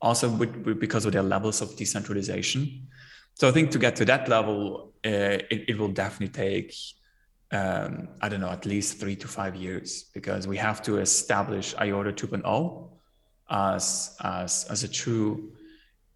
[0.00, 2.86] Also, with, with, because of their levels of decentralization.
[3.34, 6.72] So I think to get to that level, uh, it, it will definitely take
[7.50, 11.74] um, I don't know, at least three to five years, because we have to establish
[11.78, 12.90] IOTA 2.0
[13.50, 15.52] as, as, as a true,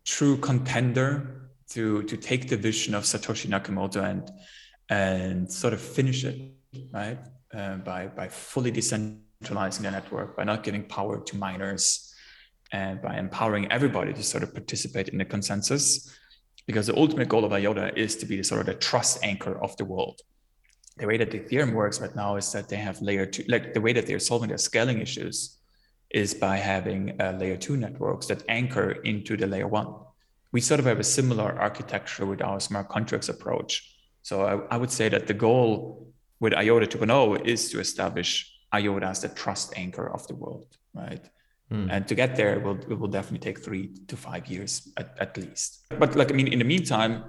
[0.04, 4.30] true contender to, to take the vision of Satoshi Nakamoto and,
[4.88, 6.52] and sort of finish it,
[6.92, 7.18] right?
[7.54, 12.14] Uh, by, by fully decentralizing the network, by not giving power to miners,
[12.72, 16.16] and by empowering everybody to sort of participate in the consensus.
[16.66, 19.60] Because the ultimate goal of IOTA is to be the sort of the trust anchor
[19.62, 20.20] of the world
[20.96, 23.80] the way that Ethereum works right now is that they have layer two, like the
[23.80, 25.58] way that they're solving their scaling issues
[26.12, 29.94] is by having uh, layer two networks that anchor into the layer one.
[30.52, 33.96] We sort of have a similar architecture with our smart contracts approach.
[34.22, 39.06] So I, I would say that the goal with IOTA 2.0 is to establish IOTA
[39.06, 41.24] as the trust anchor of the world, right?
[41.72, 41.88] Mm.
[41.90, 45.36] And to get there, will it will definitely take three to five years at, at
[45.36, 45.86] least.
[45.98, 47.24] But like I mean, in the meantime,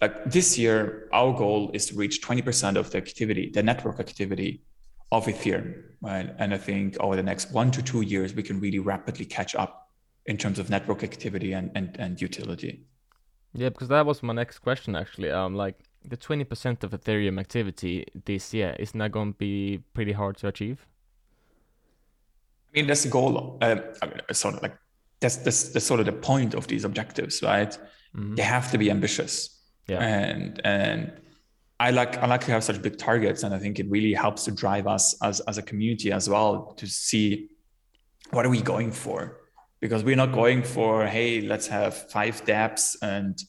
[0.00, 4.62] like this year, our goal is to reach 20% of the activity, the network activity
[5.10, 6.34] of Ethereum, right?
[6.38, 9.54] And I think over the next one to two years, we can really rapidly catch
[9.54, 9.90] up
[10.26, 12.84] in terms of network activity and, and, and utility.
[13.54, 15.30] Yeah, because that was my next question actually.
[15.30, 20.12] Um, like the 20% of Ethereum activity this year, isn't that going to be pretty
[20.12, 20.86] hard to achieve?
[22.68, 23.56] I mean, that's the goal.
[23.62, 24.76] Uh, I mean, sort of like
[25.20, 27.70] that's, that's, that's sort of the point of these objectives, right?
[28.14, 28.34] Mm-hmm.
[28.34, 30.02] They have to be ambitious yeah.
[30.02, 31.12] And and
[31.80, 34.44] I like I like to have such big targets, and I think it really helps
[34.44, 37.50] to drive us as as a community as well to see
[38.30, 39.38] what are we going for
[39.80, 43.42] because we're not going for hey let's have five dApps and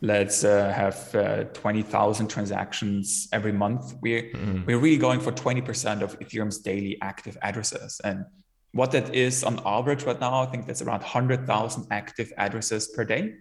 [0.00, 3.94] let's uh, have uh, 20,000 transactions every month.
[4.00, 4.64] We're, mm-hmm.
[4.64, 8.00] we're really going for 20% of Ethereum's daily active addresses.
[8.04, 8.24] And
[8.72, 13.04] what that is on average right now, I think that's around 100,000 active addresses per
[13.04, 13.34] day.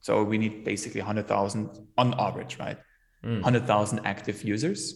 [0.00, 2.78] So we need basically 100,000 on average, right?
[3.26, 3.42] Mm.
[3.42, 4.94] 100,000 active users.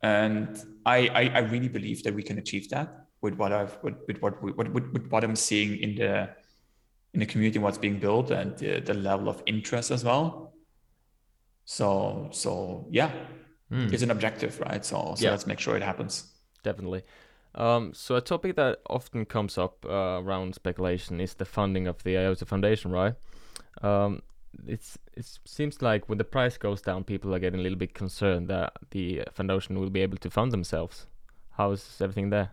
[0.00, 3.96] And I, I, I, really believe that we can achieve that with what I've with,
[4.06, 6.30] with what with, with, with what I'm seeing in the
[7.14, 10.54] in the community what's being built and the, the level of interest as well
[11.64, 13.10] so so yeah
[13.72, 13.92] mm.
[13.92, 15.30] it's an objective right so so yeah.
[15.30, 16.30] let's make sure it happens
[16.62, 17.02] definitely
[17.54, 22.04] um, so a topic that often comes up uh, around speculation is the funding of
[22.04, 23.14] the IOTA Foundation, right?
[23.82, 24.22] Um,
[24.66, 27.94] it's it seems like when the price goes down, people are getting a little bit
[27.94, 31.06] concerned that the foundation will be able to fund themselves.
[31.50, 32.50] How is everything there?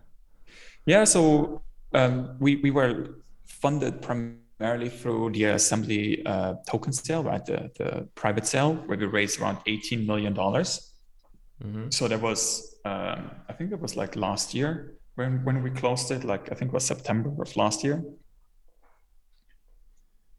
[0.84, 7.44] Yeah, so um, we we were funded primarily through the assembly uh, token sale, right?
[7.44, 10.34] The, the private sale where we raised around $18 million.
[10.34, 11.90] Mm-hmm.
[11.90, 16.10] So there was, um, I think it was like last year when, when we closed
[16.10, 18.02] it, like I think it was September of last year.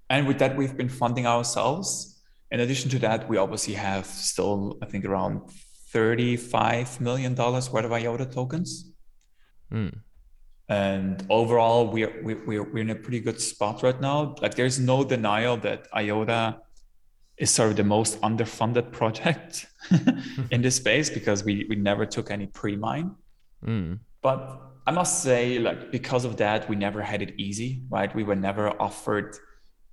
[0.10, 2.22] And with that, we've been funding ourselves.
[2.52, 5.42] In addition to that, we obviously have still, I think, around
[5.94, 8.92] $35 million worth of IOTA tokens.
[9.72, 10.00] Mm
[10.70, 15.04] and overall we're we're we're in a pretty good spot right now like there's no
[15.04, 16.58] denial that iota
[17.38, 19.68] is sort of the most underfunded project
[20.52, 23.16] in this space because we we never took any pre-mine
[23.66, 23.98] mm.
[24.22, 28.24] but i must say like because of that we never had it easy right we
[28.24, 29.38] were never offered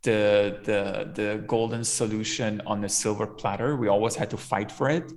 [0.04, 3.76] the the the golden solution on the silver platter.
[3.76, 5.10] We always had to fight for it.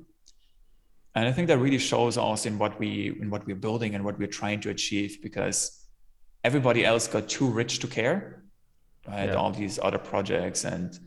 [1.15, 2.89] And i think that really shows us in what we
[3.21, 5.58] in what we're building and what we're trying to achieve because
[6.43, 8.43] everybody else got too rich to care
[9.08, 9.30] right?
[9.30, 9.34] Yeah.
[9.34, 11.00] all these other projects and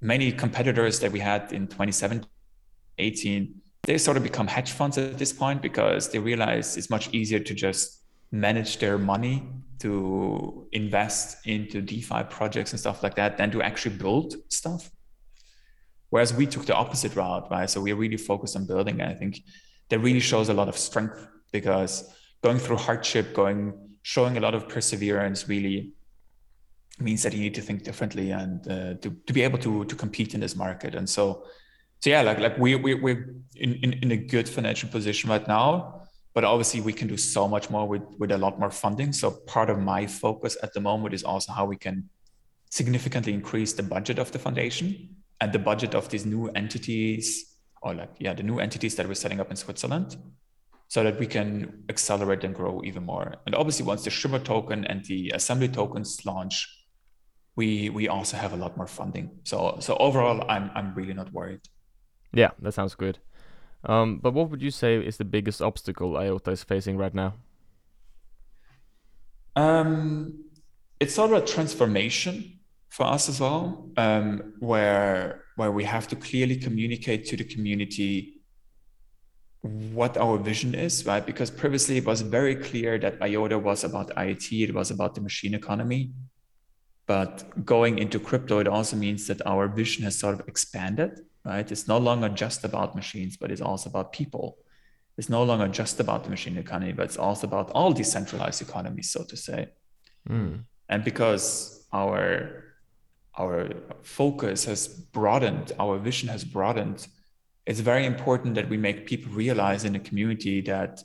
[0.00, 2.28] many competitors that we had in 2017
[2.98, 7.08] 18 they sort of become hedge funds at this point because they realize it's much
[7.12, 9.46] easier to just manage their money
[9.84, 14.90] to invest into DeFi projects and stuff like that than to actually build stuff.
[16.08, 17.68] Whereas we took the opposite route, right?
[17.68, 19.00] So we really focused on building.
[19.02, 19.42] And I think
[19.90, 21.18] that really shows a lot of strength
[21.52, 22.10] because
[22.42, 25.92] going through hardship, going, showing a lot of perseverance really
[26.98, 29.94] means that you need to think differently and uh, to, to be able to, to
[29.94, 30.94] compete in this market.
[30.94, 31.44] And so,
[32.00, 35.46] so yeah, like, like we, we, we're in, in, in a good financial position right
[35.46, 36.03] now,
[36.34, 39.12] but obviously we can do so much more with, with a lot more funding.
[39.12, 42.08] So part of my focus at the moment is also how we can
[42.70, 47.94] significantly increase the budget of the foundation and the budget of these new entities or
[47.94, 50.16] like yeah the new entities that we're setting up in switzerland
[50.88, 53.34] so that we can accelerate and grow even more.
[53.46, 56.68] And obviously once the shimmer token and the assembly tokens launch
[57.56, 59.30] we we also have a lot more funding.
[59.44, 61.60] So so overall i'm i'm really not worried.
[62.32, 63.18] Yeah that sounds good
[63.86, 67.34] um, but what would you say is the biggest obstacle iota is facing right now
[69.56, 70.44] um,
[71.00, 72.58] it's sort of a transformation
[72.94, 78.40] for us as well, um, where where we have to clearly communicate to the community
[79.62, 81.24] what our vision is, right?
[81.24, 85.20] Because previously it was very clear that IOTA was about IoT, it was about the
[85.20, 86.10] machine economy.
[87.06, 91.70] But going into crypto, it also means that our vision has sort of expanded, right?
[91.70, 94.58] It's no longer just about machines, but it's also about people.
[95.16, 99.10] It's no longer just about the machine economy, but it's also about all decentralized economies,
[99.10, 99.68] so to say.
[100.28, 100.64] Mm.
[100.88, 102.64] And because our
[103.36, 103.68] our
[104.02, 107.06] focus has broadened, our vision has broadened,
[107.66, 111.02] it's very important that we make people realize in the community that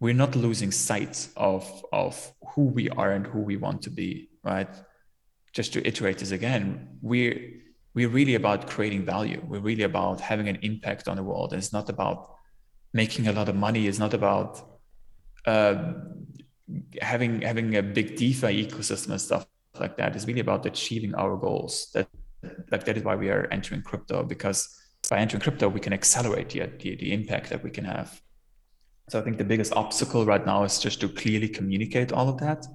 [0.00, 4.30] we're not losing sight of, of who we are and who we want to be,
[4.42, 4.68] right?
[5.52, 7.50] Just to iterate this again, we're,
[7.94, 9.42] we're really about creating value.
[9.46, 11.52] We're really about having an impact on the world.
[11.52, 12.34] And it's not about
[12.92, 13.86] making a lot of money.
[13.86, 14.60] It's not about
[15.46, 15.94] uh,
[17.00, 19.46] having having a big DeFi ecosystem and stuff
[19.78, 21.90] like that is really about achieving our goals.
[21.94, 22.08] That
[22.70, 24.68] like that is why we are entering crypto because
[25.10, 28.20] by entering crypto we can accelerate the, the, the impact that we can have.
[29.08, 32.38] So I think the biggest obstacle right now is just to clearly communicate all of
[32.38, 32.66] that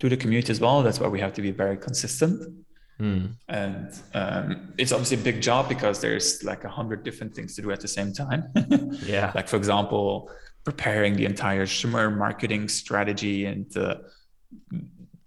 [0.00, 0.82] to the community as well.
[0.82, 2.64] That's why we have to be very consistent.
[3.00, 3.34] Mm.
[3.48, 7.62] And um, it's obviously a big job because there's like a hundred different things to
[7.62, 8.44] do at the same time.
[9.04, 9.32] yeah.
[9.34, 10.30] Like for example,
[10.64, 13.96] preparing the entire Shimmer marketing strategy and uh,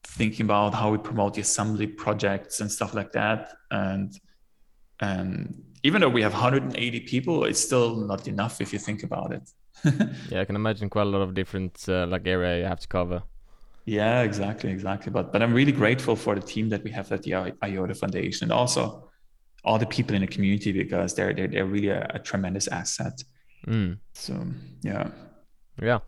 [0.04, 3.54] thinking about how we promote the assembly projects and stuff like that.
[3.72, 4.14] And
[5.00, 9.32] and even though we have 180 people, it's still not enough if you think about
[9.32, 9.50] it.
[10.30, 12.88] yeah, I can imagine quite a lot of different uh, like area you have to
[12.88, 13.24] cover.
[13.86, 15.12] Yeah, exactly, exactly.
[15.12, 18.46] But but I'm really grateful for the team that we have at the IOTA Foundation,
[18.46, 19.10] and also
[19.64, 23.24] all the people in the community because they're they're, they're really a, a tremendous asset.
[23.68, 23.98] Mm.
[24.14, 24.34] So
[24.84, 25.10] yeah.
[25.82, 26.00] Yeah.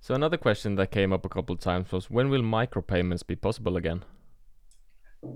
[0.00, 3.36] So another question that came up a couple of times was when will micropayments be
[3.36, 4.02] possible again?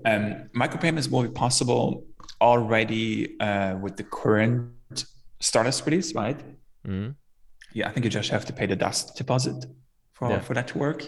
[0.05, 2.05] Um, micropayments will be possible
[2.41, 4.71] already uh, with the current
[5.39, 6.41] Stardust release, right?
[6.87, 7.15] Mm.
[7.73, 9.65] Yeah, I think you just have to pay the dust deposit
[10.13, 10.39] for, Yeah.
[10.39, 11.03] for that to work.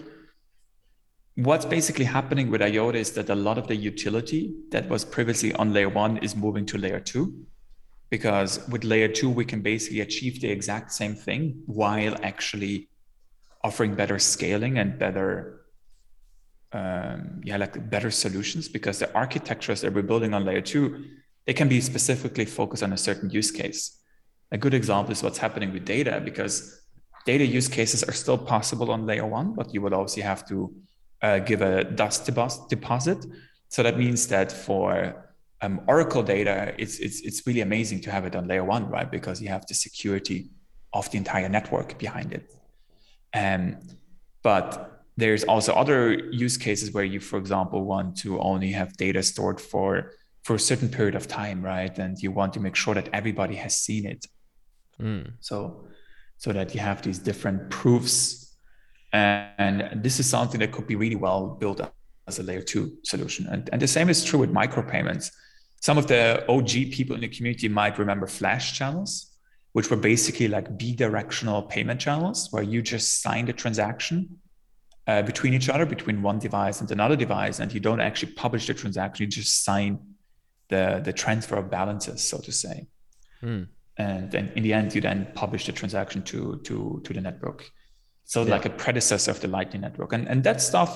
[1.37, 5.53] What's basically happening with IOTA is that a lot of the utility that was previously
[5.53, 7.45] on layer one is moving to layer two.
[8.09, 12.89] Because with layer two, we can basically achieve the exact same thing while actually
[13.63, 15.61] offering better scaling and better
[16.73, 21.05] um, yeah, like better solutions because the architectures that we're building on layer two,
[21.45, 24.01] they can be specifically focused on a certain use case.
[24.51, 26.81] A good example is what's happening with data because
[27.27, 30.73] data use cases are still possible on layer one, but you would obviously have to
[31.21, 33.25] uh, give a dust depos- deposit.
[33.69, 35.25] So that means that for
[35.61, 39.09] um, Oracle data, it's, it's, it's really amazing to have it on layer one, right?
[39.09, 40.49] Because you have the security
[40.93, 42.53] of the entire network behind it.
[43.33, 43.77] Um,
[44.43, 49.23] but there's also other use cases where you, for example, want to only have data
[49.23, 50.11] stored for
[50.47, 51.99] for a certain period of time, right?
[51.99, 54.27] And you want to make sure that everybody has seen it.
[54.97, 55.33] Mm.
[55.41, 55.83] So,
[56.37, 58.46] so that you have these different proofs,
[59.13, 61.95] and this is something that could be really well built up
[62.27, 63.47] as a layer two solution.
[63.47, 65.31] And, and the same is true with micropayments.
[65.81, 69.31] Some of the OG people in the community might remember flash channels,
[69.71, 74.37] which were basically like bidirectional payment channels where you just signed a transaction
[75.07, 78.67] uh, between each other, between one device and another device, and you don't actually publish
[78.67, 79.99] the transaction, you just sign
[80.67, 82.87] the, the transfer of balances, so to say.
[83.41, 83.67] Mm.
[83.97, 87.71] And then in the end, you then publish the transaction to, to, to the network.
[88.27, 88.55] So Yeah.
[88.55, 90.13] like a predecessor of the Lightning Network.
[90.13, 90.91] And, and that stuff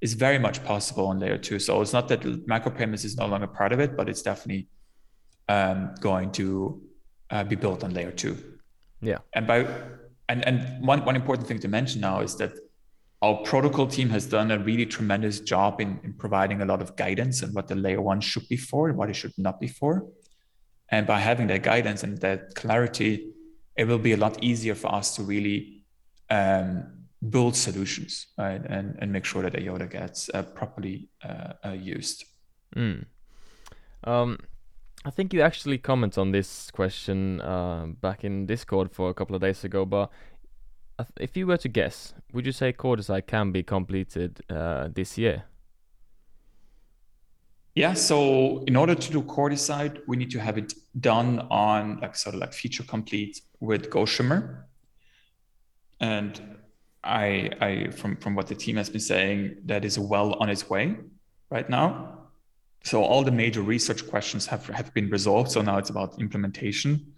[0.00, 1.58] is very much possible on layer two.
[1.58, 4.68] So it's not that the micropayments is no longer part of it, but it's definitely
[5.48, 6.82] um, going to
[7.30, 8.36] uh, be built on layer two.
[9.00, 9.18] Yeah.
[9.32, 9.58] And by
[10.28, 12.52] and and one one important thing to mention now is that
[13.22, 16.96] our protocol team has done a really tremendous job in, in providing a lot of
[16.96, 19.68] guidance and what the layer one should be for and what it should not be
[19.68, 20.04] for.
[20.88, 23.28] And by having that guidance and that clarity,
[23.76, 25.81] it will be a lot easier for us to really
[26.32, 26.86] um,
[27.28, 28.62] build solutions right?
[28.66, 32.24] and, and make sure that IOTA gets uh, properly uh, uh, used.
[32.74, 33.04] Mm.
[34.04, 34.38] Um,
[35.04, 39.36] I think you actually comment on this question uh, back in Discord for a couple
[39.36, 40.10] of days ago, but
[41.20, 45.44] if you were to guess, would you say Coordicide can be completed uh, this year?
[47.74, 52.16] Yeah, so in order to do Coordicide, we need to have it done on like
[52.16, 54.64] sort of like feature complete with GoShimmer.
[56.02, 56.58] And
[57.02, 60.68] I, I from from what the team has been saying, that is well on its
[60.68, 60.96] way
[61.50, 62.18] right now.
[62.84, 65.50] So all the major research questions have have been resolved.
[65.50, 67.14] So now it's about implementation.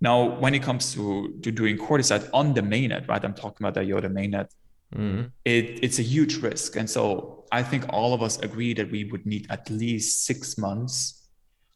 [0.00, 3.24] Now, when it comes to to doing Coordicide on the mainnet, right?
[3.24, 4.48] I'm talking about the IOTA mainnet
[4.94, 5.30] Mm.
[5.44, 6.76] it, it's a huge risk.
[6.76, 10.58] And so I think all of us agree that we would need at least six
[10.58, 11.28] months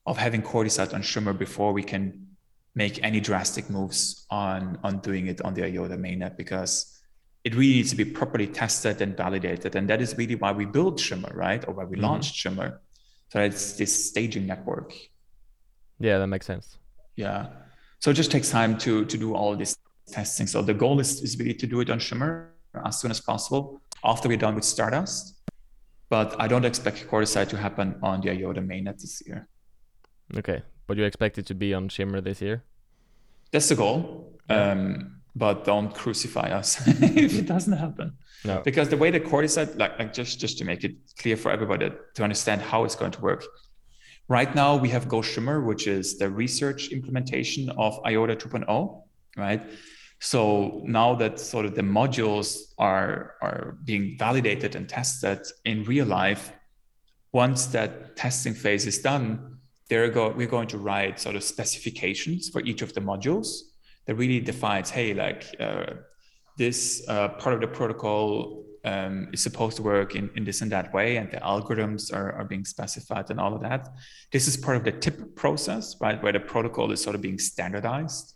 [0.07, 2.34] of having Coordicide on Shimmer before we can
[2.75, 7.01] make any drastic moves on, on doing it on the IOTA mainnet because
[7.45, 9.77] it really needs to be properly tested and validated.
[9.77, 11.63] And that is really why we built Shimmer, right?
[11.69, 12.03] Or why we Mhm.
[12.03, 12.81] launched Shimmer.
[13.31, 14.93] So it's this staging network.
[16.01, 16.79] Yeah, that makes sense.
[17.17, 17.49] Yeah.
[18.01, 20.47] So it just takes time to to do all this testing.
[20.47, 22.51] So the goal is, is really to do it on Shimmer
[22.85, 25.35] as soon as possible after we're done with Stardust.
[26.11, 29.49] But I don't expect Coordicide to happen on the IOTA mainnet this year.
[30.37, 32.63] Okay, but you expect it to be on Shimmer this year?
[33.51, 34.39] That's the goal.
[34.49, 38.17] Um, but don't crucify us if it doesn't happen.
[38.45, 38.61] No.
[38.65, 41.91] Because the way the Coordicide, like, like just, just to make it clear for everybody
[42.15, 43.45] to understand how it's going to work.
[44.29, 49.03] Right now we have GoShimmer, which is the research implementation of IOTA 2.0,
[49.37, 49.63] right?
[50.21, 56.07] So now that sort of the modules are, are being validated and tested in real
[56.07, 56.53] life,
[57.33, 59.54] once that testing phase is done,
[59.89, 63.49] there go, we're going to write sort of specifications for each of the modules
[64.07, 65.87] that really defines, hey, like uh,
[66.57, 70.71] this uh, part of the protocol um, is supposed to work in, in this and
[70.73, 73.89] that way, and the algorithms are, are being specified and all of that.
[74.31, 77.39] This is part of the tip process, right, where the protocol is sort of being
[77.39, 78.35] standardized,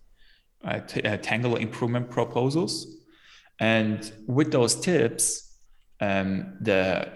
[0.65, 2.97] uh, t- uh, Tangle improvement proposals.
[3.61, 5.59] And with those tips,
[6.01, 7.13] um, the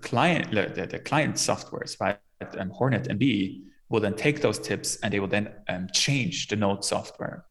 [0.00, 2.18] client, the, the client softwares, right,
[2.58, 6.48] um, Hornet and Bee will then take those tips and they will then um, change
[6.48, 7.44] the node software.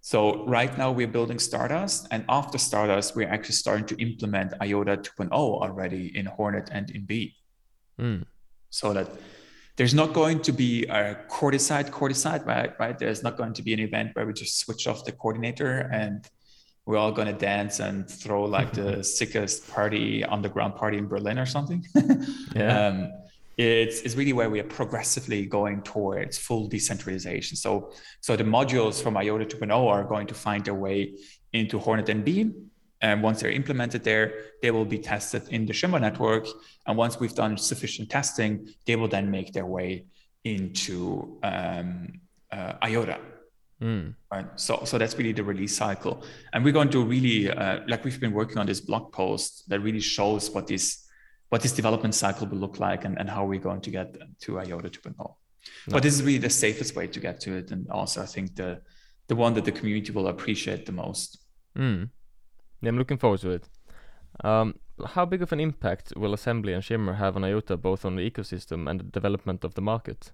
[0.00, 4.98] So right now we're building Stardust, and after Stardust, we're actually starting to implement IOTA
[4.98, 7.34] 2.0 already in Hornet and in Bee,
[7.98, 8.24] Mm.
[8.70, 9.08] so that
[9.76, 13.72] there's not going to be a Coordicide Coordicide right right there's not going to be
[13.72, 16.28] an event where we just switch off the coordinator and
[16.86, 21.38] we're all going to dance and throw like the sickest party underground party in berlin
[21.38, 21.86] or something
[22.54, 22.86] Yeah.
[22.88, 23.12] um,
[23.56, 29.02] it's, it's really where we are progressively going towards full decentralization so so the modules
[29.02, 31.14] from iota 2.0 are going to find their way
[31.52, 32.70] into hornet and beam
[33.04, 34.32] and once they're implemented there,
[34.62, 36.46] they will be tested in the Shimmer network.
[36.86, 40.06] And once we've done sufficient testing, they will then make their way
[40.42, 43.18] into um, uh, IOTA.
[43.82, 44.14] Mm.
[44.32, 44.46] Right.
[44.56, 46.24] So, so that's really the release cycle.
[46.54, 49.80] And we're going to really, uh, like we've been working on this blog post that
[49.80, 51.03] really shows what this,
[51.54, 54.08] what this development cycle will look like and, and how we're going to get
[54.40, 55.34] to IOTA 2.0.
[55.86, 57.70] But this is really the safest way to get to it.
[57.70, 58.80] And also, I think the,
[59.28, 61.38] the one that the community will appreciate the most.
[61.78, 62.10] Mm.
[62.80, 63.68] Yeah, I'm looking forward to it.
[64.42, 64.74] Um,
[65.14, 68.28] how big of an impact will Assembly and Shimmer have on IOTA, both on the
[68.28, 70.32] ecosystem and the development of the market?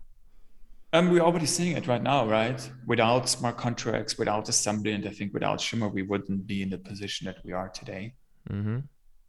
[0.94, 2.60] Um, we're already seeing it right now, right?
[2.86, 6.78] Without smart contracts, without Assembly, and I think without Shimmer, we wouldn't be in the
[6.78, 8.14] position that we are today
[8.48, 8.78] Mm-hmm.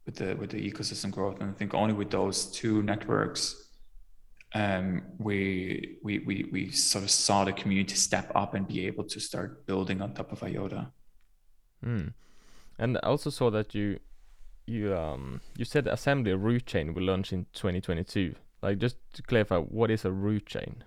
[0.05, 1.39] With the with the ecosystem growth.
[1.39, 3.69] And I think only with those two networks,
[4.53, 9.03] um, we we we we sort of saw the community step up and be able
[9.05, 10.91] to start building on top of IOTA.
[11.85, 12.13] Mm.
[12.79, 13.99] And I also saw that you
[14.65, 18.35] you um you said assembly root chain will launch in 2022.
[18.61, 20.83] Like just to clarify, what is a root chain?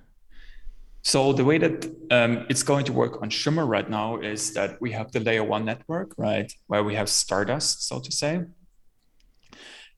[1.03, 4.81] So the way that um, it's going to work on Shimmer right now is that
[4.81, 8.41] we have the layer one network, right, where we have Stardust, so to say.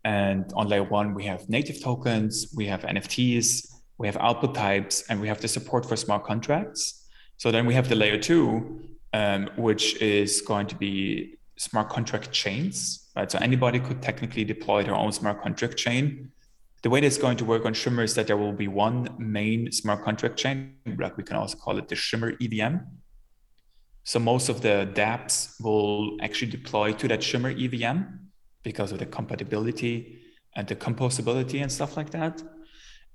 [0.07, 5.03] And on layer one, we have native tokens, we have NFTs, we have output types,
[5.09, 7.09] and we have the support for smart contracts.
[7.39, 8.83] So then we have the layer two,
[9.13, 13.29] um, which is going to be smart contract chains, right?
[13.29, 16.31] So anybody could technically deploy their own smart contract chain.
[16.85, 19.73] The way that's going to work on Shimmer is that there will be one main
[19.73, 22.77] smart contract chain, like we can also call it the Shimmer EVM.
[24.05, 28.26] So most of the dApps will actually deploy to that Shimmer EVM
[28.67, 29.95] because of the compatibility
[30.57, 32.43] and the composability and stuff like that.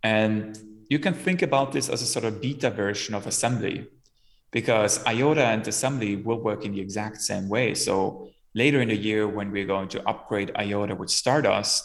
[0.01, 0.57] And
[0.89, 3.77] you can think about this as a sort of beta version of assembly
[4.51, 7.75] because IOTA and assembly will work in the exact same way.
[7.75, 11.83] So later in the year, when we're going to upgrade IOTA with Stardust,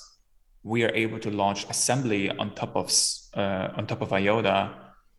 [0.62, 2.88] we are able to launch assembly on top of
[3.34, 4.60] uh, on top of IOTA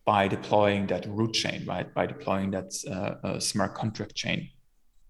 [0.04, 1.88] by deploying that root chain, right?
[1.98, 4.48] By deploying that uh, uh, smart contract chain.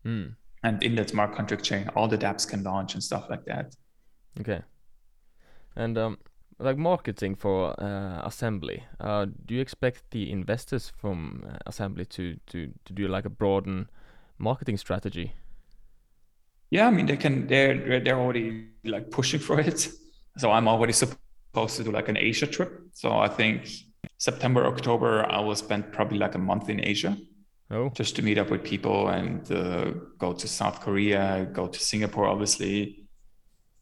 [0.04, 0.34] Mm.
[0.62, 3.74] And in that smart contract chain, all the dApps can launch and stuff like that.
[4.40, 4.62] Okay.
[5.76, 6.18] And um,
[6.58, 12.36] like marketing for uh, assembly, uh, do you expect the investors from uh, assembly to,
[12.46, 13.88] to to do like a broaden
[14.38, 15.34] marketing strategy?
[16.70, 17.46] Yeah, I mean they can.
[17.46, 19.88] They're they're already like pushing for it.
[20.36, 22.80] So I'm already supposed to do like an Asia trip.
[22.92, 23.68] So I think
[24.18, 27.16] September, October, I will spend probably like a month in Asia
[27.70, 31.78] Oh, just to meet up with people and uh, go to South Korea, go to
[31.78, 33.04] Singapore, obviously.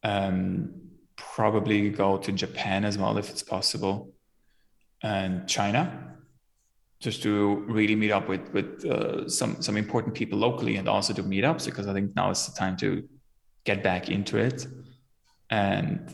[0.03, 0.75] Um,
[1.17, 4.13] probably go to Japan as well if it's possible,
[5.03, 6.17] and China,
[7.01, 11.13] just to really meet up with with uh, some some important people locally and also
[11.13, 13.09] do meetups because I think now is the time to
[13.65, 14.67] get back into it.
[15.51, 16.13] And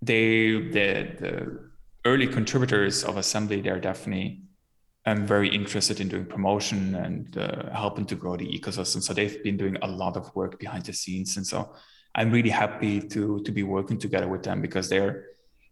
[0.00, 1.70] they the the
[2.04, 4.41] early contributors of Assembly they're definitely
[5.04, 9.02] I'm very interested in doing promotion and uh, helping to grow the ecosystem.
[9.02, 11.74] So they've been doing a lot of work behind the scenes, and so
[12.14, 15.24] I'm really happy to to be working together with them because they're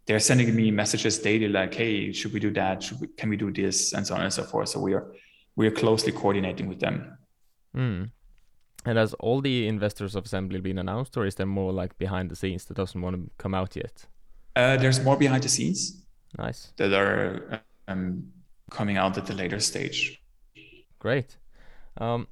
[0.05, 2.83] they're sending me messages daily like, "Hey, should we do that?
[2.83, 4.69] Should we, can we do this?" and so on and so forth.
[4.69, 5.13] So we are
[5.55, 7.17] we are closely coordinating with them.
[7.75, 8.09] mm.
[8.83, 12.31] And has all the investors of assembly been announced, or is there more like behind
[12.31, 14.07] the scenes that doesn't want to come out yet?
[14.55, 16.03] Uh, there's more behind the scenes
[16.37, 18.23] Nice, that are um,
[18.71, 20.19] coming out at the later stage.
[20.97, 21.37] great.
[21.97, 22.27] Um,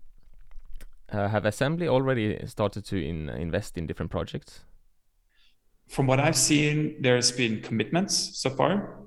[1.12, 4.62] uh, have assembly already started to in, invest in different projects?
[5.88, 9.00] From what I've seen, there's been commitments so far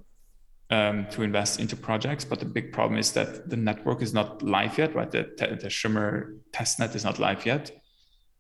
[0.71, 4.43] um, to invest into projects, but the big problem is that the network is not
[4.43, 5.11] live yet, right?
[5.11, 7.71] The, the Shimmer testnet is not live yet.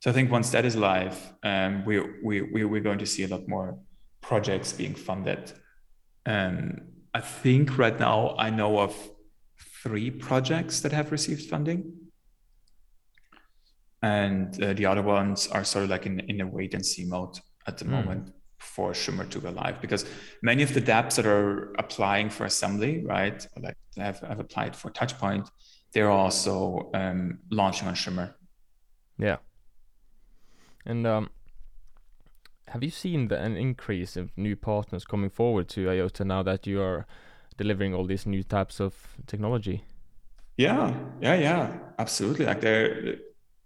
[0.00, 3.22] So I think once that is live, um, we, we, we, we're going to see
[3.22, 3.78] a lot more
[4.20, 5.52] projects being funded.
[6.26, 8.94] Um, I think right now I know of
[9.82, 11.92] three projects that have received funding.
[14.02, 17.04] And uh, the other ones are sort of like in, in a wait and see
[17.04, 17.90] mode at the Mm.
[17.90, 20.04] moment for Shimmer to go live because
[20.42, 24.90] many of the dApps that are applying for assembly, right, like have, have applied for
[24.90, 25.48] Touchpoint,
[25.92, 28.36] they're also um, launching on Shimmer.
[29.18, 29.36] Yeah.
[30.86, 31.30] And um,
[32.72, 36.66] have you seen the, an increase of new partners coming forward to IOTA now that
[36.66, 37.06] you are
[37.56, 39.84] delivering all these new types of technology.
[40.56, 42.46] Yeah, yeah, yeah, absolutely.
[42.46, 43.16] Like there,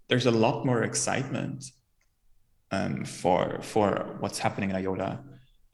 [0.08, 1.64] there's a lot more excitement
[2.70, 5.18] um, for for what's happening in IOTA.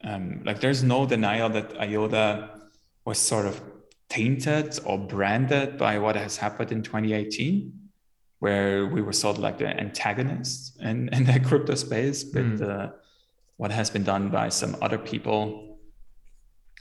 [0.03, 2.49] Um, like there's no denial that IOTA
[3.05, 3.61] was sort of
[4.09, 7.73] tainted or branded by what has happened in 2018,
[8.39, 12.69] where we were sort of like the antagonists in, in the crypto space with mm.
[12.69, 12.91] uh,
[13.57, 15.79] what has been done by some other people,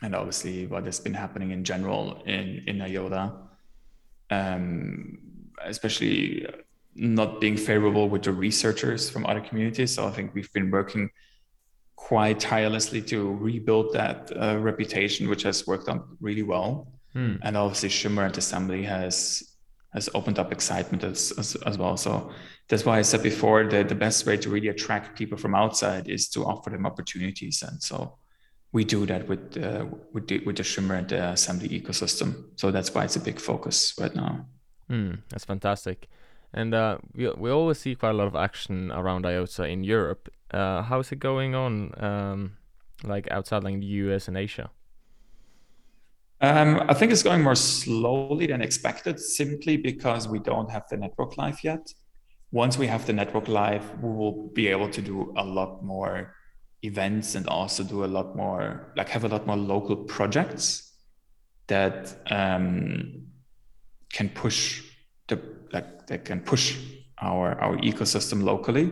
[0.03, 3.43] and obviously what has been happening in general in in IOTA
[4.33, 5.19] um,
[5.65, 6.47] especially
[6.95, 9.95] not being favorable with the researchers from other communities.
[9.95, 11.11] So I think we've been working
[11.97, 16.89] quite tirelessly to rebuild that uh, reputation, which has worked out really well.
[17.13, 17.37] Hmm.
[17.43, 19.52] And obviously, Shimmer and Assembly has
[19.93, 21.97] has opened up excitement as, as, as well.
[21.97, 22.31] So
[22.69, 26.09] that's why I said before that the best way to really attract people from outside
[26.09, 27.63] is to offer them opportunities.
[27.63, 28.17] And so
[28.73, 32.45] we do that with uh, with the, with the Shimmer and the assembly ecosystem.
[32.57, 34.47] So that's why it's a big focus right now.
[34.91, 36.09] Mm, that's fantastic.
[36.55, 40.31] And uh, we we always see quite a lot of action around IOTA in Europe.
[40.51, 42.57] Uh, how is it going on, um,
[43.05, 44.71] like outside like the US and Asia?
[46.43, 50.97] Um, I think it's going more slowly than expected, simply because we don't have the
[50.97, 51.95] network live yet.
[52.51, 56.35] Once we have the network live, we will be able to do a lot more
[56.83, 60.93] events and also do a lot more like have a lot more local projects
[61.69, 63.23] that um,
[64.13, 64.83] can push
[65.29, 65.41] the
[65.73, 66.77] like that can push
[67.21, 68.91] our our ecosystem locally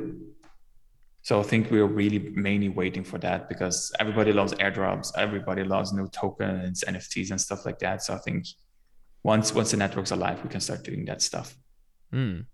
[1.23, 5.93] so i think we're really mainly waiting for that because everybody loves airdrops everybody loves
[5.93, 8.47] new tokens nfts and stuff like that so i think
[9.23, 11.57] once once the networks are live we can start doing that stuff
[12.12, 12.45] mm.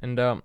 [0.00, 0.42] and um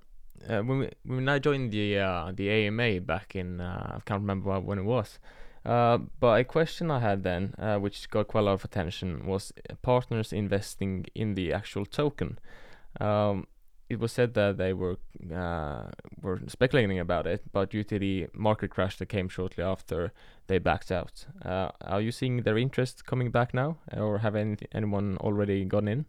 [0.48, 4.22] uh, when we when I joined the uh, the AMA back in uh, I can't
[4.22, 5.20] remember when it was,
[5.66, 9.26] uh, but a question I had then, uh, which got quite a lot of attention,
[9.26, 9.52] was
[9.82, 12.40] partners investing in the actual token.
[13.00, 13.48] Um,
[13.90, 14.98] it was said that they were
[16.22, 20.12] were speculating about it, but due to the market crash that came shortly after,
[20.48, 21.26] they backed out.
[21.44, 26.06] are you seeing their interest coming back now, or have any, anyone already gone in?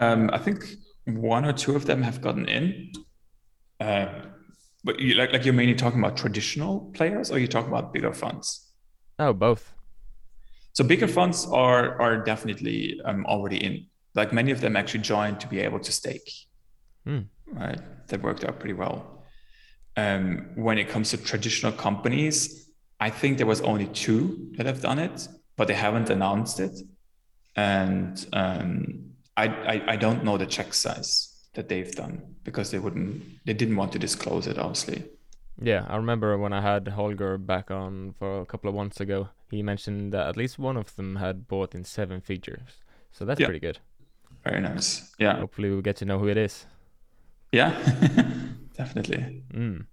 [0.00, 0.64] Um, I think
[1.04, 2.92] one or two of them have gotten in.
[3.80, 4.06] Uh,
[4.82, 8.12] but you, like, like you're mainly talking about traditional players, or you talk about bigger
[8.12, 8.70] funds?
[9.18, 9.74] Oh, both.
[10.72, 13.86] So bigger funds are are definitely um, already in.
[14.14, 16.30] Like many of them actually joined to be able to stake.
[17.06, 17.26] Mm.
[17.46, 19.24] Right, that worked out pretty well.
[19.96, 24.80] Um, when it comes to traditional companies, I think there was only two that have
[24.80, 26.78] done it, but they haven't announced it.
[27.56, 32.78] And um, I, I, I don't know the check size that they've done because they
[32.78, 35.04] wouldn't they didn't want to disclose it obviously.
[35.60, 39.28] Yeah, I remember when I had Holger back on for a couple of months ago,
[39.50, 42.82] he mentioned that at least one of them had bought in seven figures.
[43.12, 43.46] So that's yeah.
[43.46, 43.78] pretty good.
[44.44, 45.14] Very nice.
[45.18, 45.38] Yeah.
[45.38, 46.66] Hopefully we'll get to know who it is.
[47.52, 47.70] Yeah,
[48.76, 49.42] definitely.
[49.52, 49.86] Mm.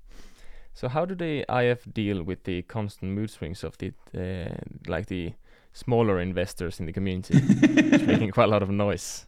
[0.73, 4.55] So how do the IF deal with the constant mood swings of the uh,
[4.87, 5.33] like the
[5.73, 7.39] smaller investors in the community,
[8.05, 9.27] making quite a lot of noise?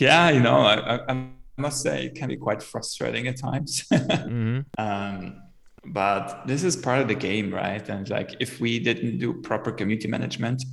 [0.00, 3.84] yeah, you know, I, I, must say it can be quite frustrating at times.
[3.92, 4.60] mm-hmm.
[4.76, 5.40] um,
[5.86, 7.88] but this is part of the game, right?
[7.88, 10.64] And like, if we didn't do proper community management,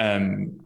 [0.00, 0.58] um,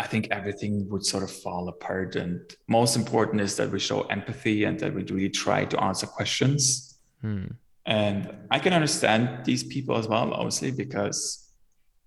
[0.00, 2.16] I think everything would sort of fall apart.
[2.16, 6.06] And most important is that we show empathy and that we really try to answer
[6.06, 6.98] questions.
[7.20, 7.46] Hmm.
[7.86, 11.52] And I can understand these people as well, obviously, because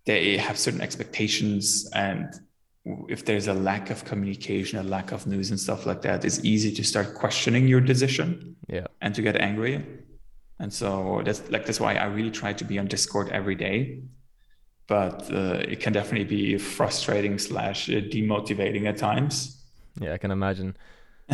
[0.06, 2.34] they have certain expectations and
[3.10, 6.44] if there's a lack of communication, a lack of news and stuff like that, it's
[6.44, 8.56] easy to start questioning your decision.
[8.68, 8.88] Yeah.
[9.02, 9.86] And to get angry.
[10.60, 14.02] And so that's like that's why I really try to be on Discord every day.
[14.88, 19.62] But uh, it can definitely be frustrating slash demotivating at times.
[20.00, 20.78] Yeah, I can imagine.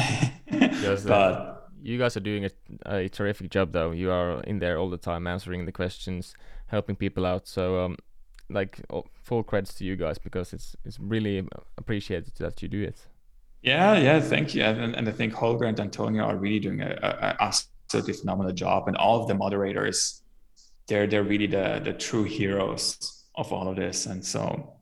[0.50, 2.52] because, uh, but you guys are doing a,
[2.86, 3.92] a, terrific job, though.
[3.92, 6.34] You are in there all the time, answering the questions,
[6.68, 7.48] helping people out.
[7.48, 7.98] So um,
[8.50, 8.80] like
[9.24, 11.48] full credits to you guys because it's it's really
[11.78, 13.08] appreciated that you do it.
[13.62, 14.64] Yeah, yeah, thank you.
[14.64, 18.88] And, and I think Holger and Antonio are really doing a, a, absolutely phenomenal job,
[18.88, 20.22] and all of the moderators,
[20.88, 24.06] they're they're really the the true heroes of all of this.
[24.06, 24.74] And so,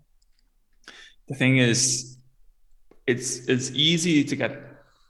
[1.28, 2.18] the thing is,
[3.08, 4.52] it's it's easy to get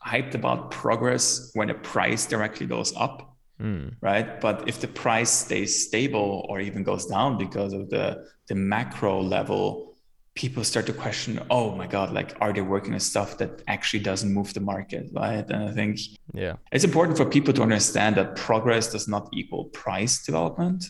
[0.06, 3.32] hyped about progress when a price directly goes up
[3.62, 3.94] mm.
[4.02, 4.42] right?
[4.42, 9.22] But if the price stays stable or even goes down because of the the macro
[9.22, 9.96] level,
[10.36, 14.00] people start to question, oh my god, like are they working on stuff that actually
[14.00, 15.46] doesn't move the market, right?
[15.50, 16.00] And I think
[16.34, 20.86] yeah, it's important for people to understand that progress does not equal price development,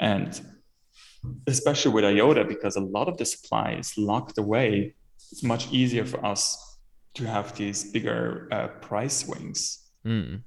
[0.00, 0.40] and
[1.46, 4.94] especially with IOTA, because a lot of the supply is locked away,
[5.30, 6.78] it's much easier for us
[7.14, 10.42] to have these bigger uh, price swings Mm.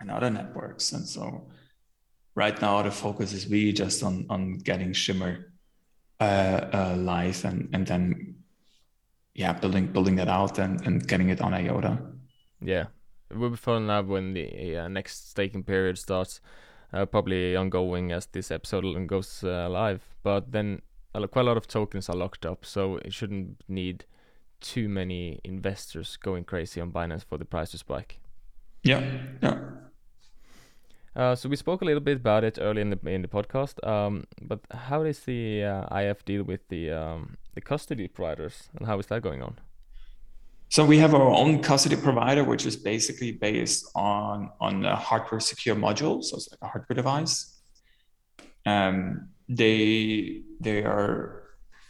[0.00, 0.92] and other networks.
[0.92, 1.48] And so
[2.34, 5.52] right now the focus is really just on on getting Shimmer
[6.20, 8.34] uh, uh, live and and then
[9.34, 11.98] yeah building building that out and, and getting it on IOTA.
[12.60, 12.86] Yeah,
[13.30, 16.40] it will be fun now when the uh, next staking period starts.
[16.94, 20.80] Uh, probably ongoing as this episode goes uh, live, but then
[21.12, 24.04] a lo- quite a lot of tokens are locked up, so it shouldn't need
[24.60, 28.20] too many investors going crazy on Binance for the price to spike.
[28.84, 29.02] Yeah,
[29.42, 29.58] yeah.
[31.16, 33.84] Uh, so we spoke a little bit about it early in the in the podcast.
[33.86, 38.86] Um, but how does the uh, IF deal with the um, the custody providers, and
[38.86, 39.58] how is that going on?
[40.74, 45.76] So we have our own custody provider, which is basically based on on hardware secure
[45.76, 47.62] module, so it's like a hardware device.
[48.66, 51.44] Um, they they are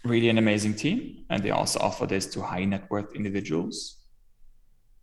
[0.04, 3.76] really an amazing team, and they also offer this to high net worth individuals.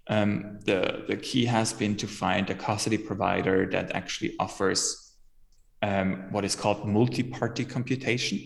[0.06, 5.16] Um, the the key has been to find a custody provider that actually offers
[5.82, 8.38] um, what is called multi-party computation.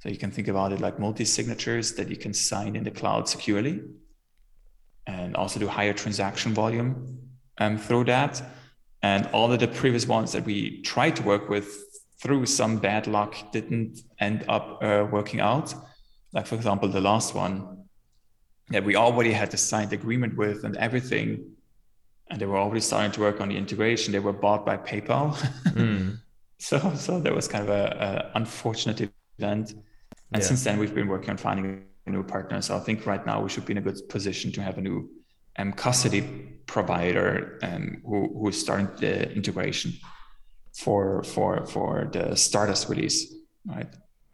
[0.00, 3.26] So you can think about it like multi-signatures that you can sign in the cloud
[3.26, 3.80] securely
[5.06, 7.18] and also do higher transaction volume
[7.58, 8.42] um, through that.
[9.02, 11.66] And all of the previous ones that we tried to work with
[12.20, 15.74] through some bad luck didn't end up uh, working out.
[16.32, 17.84] Like, for example, the last one
[18.68, 21.44] that we already had the signed agreement with and everything.
[22.30, 24.12] And they were already starting to work on the integration.
[24.12, 25.34] They were bought by PayPal.
[25.74, 26.18] Mm.
[26.58, 29.00] so, so there was kind of a, a unfortunate
[29.38, 29.72] event.
[30.32, 30.48] And Yeah.
[30.48, 32.60] since then, we've been working on finding a new partner.
[32.62, 34.80] So I think right now we should be in a good position to have a
[34.80, 35.08] new
[35.58, 36.22] um, custody
[36.66, 39.92] provider um, who who is starting the integration
[40.74, 43.34] for for for the Stardust release,
[43.66, 43.88] right?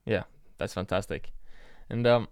[0.06, 0.24] Yeah,
[0.58, 1.32] that's fantastic.
[1.90, 2.28] And um,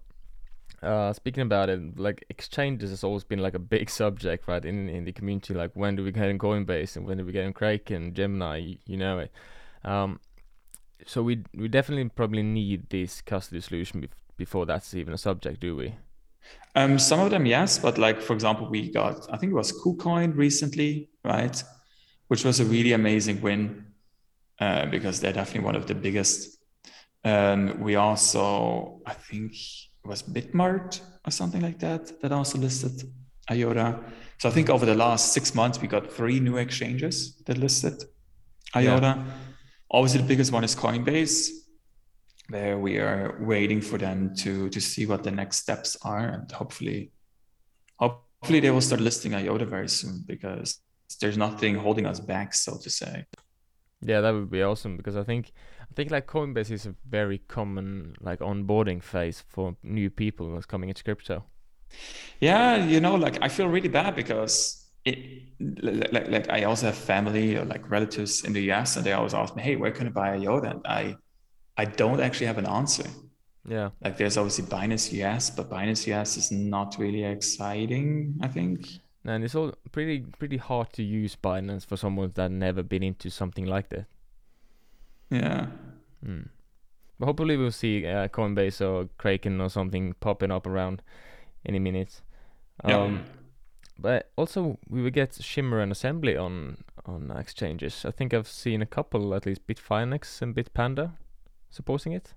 [0.83, 4.65] uh, speaking about it, like exchanges has always been like a big subject, right?
[4.65, 7.33] In in the community, like when do we get in Coinbase and when do we
[7.33, 9.33] get in Kraken, Gemini, you, you know it.
[9.85, 10.21] Um,
[11.07, 14.01] so we we definitely probably need this custody solution
[14.37, 15.95] before that's even a subject, do we?
[16.75, 19.73] Um, some of them, yes, but like for example, we got I think it was
[19.73, 21.63] KuCoin recently, right?
[22.29, 23.87] Which was a really amazing win
[24.61, 26.59] uh, because they're definitely one of the biggest.
[27.25, 33.03] Um, we also, I think it was Bitmart or something like that that also listed
[33.51, 33.99] IOTA.
[34.39, 38.05] So I think over the last six months we got three new exchanges that listed
[38.75, 39.25] IOTA.
[39.91, 41.49] Obviously, the biggest one is Coinbase,
[42.49, 46.51] where we are waiting for them to to see what the next steps are, and
[46.51, 47.13] hopefully,
[47.97, 50.81] hopefully they will start listing IOTA very soon because
[51.21, 53.25] there's nothing holding us back, so to say.
[54.01, 57.39] Yeah, that would be awesome because I think I think like Coinbase is a very
[57.39, 61.45] common like onboarding phase for new people that's coming into crypto.
[62.41, 65.19] Yeah, you know, like I feel really bad because it
[65.61, 69.13] like, like, like I also have family or like relatives in the US and they
[69.13, 70.71] always ask me, hey, where can I buy IOTA?
[70.71, 71.17] And I
[71.77, 73.05] I don't actually have an answer.
[73.69, 73.91] Yeah.
[74.03, 78.87] Like there's obviously Binance US, but Binance US is not really exciting, I think.
[79.25, 83.29] And it's all pretty pretty hard to use Binance for someone that never been into
[83.29, 84.07] something like that.
[85.31, 85.67] Yeah.
[86.25, 86.49] Mm.
[87.19, 91.03] But hopefully we'll see uh, Coinbase or Kraken or something popping up around
[91.65, 92.21] any minute.
[92.87, 92.99] Yeah.
[92.99, 93.25] Um,
[93.99, 98.05] but also we will get Shimmer and Assembly on on exchanges.
[98.05, 101.13] I think I've seen a couple, at least Bitfinex and Bitpanda,
[101.71, 102.35] supposing it.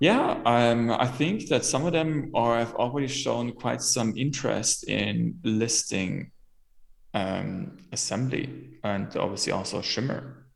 [0.00, 4.88] Yeah, um, I think that some of them are have already shown quite some interest
[4.88, 6.32] in listing
[7.14, 10.46] um, assembly and obviously also Shimmer.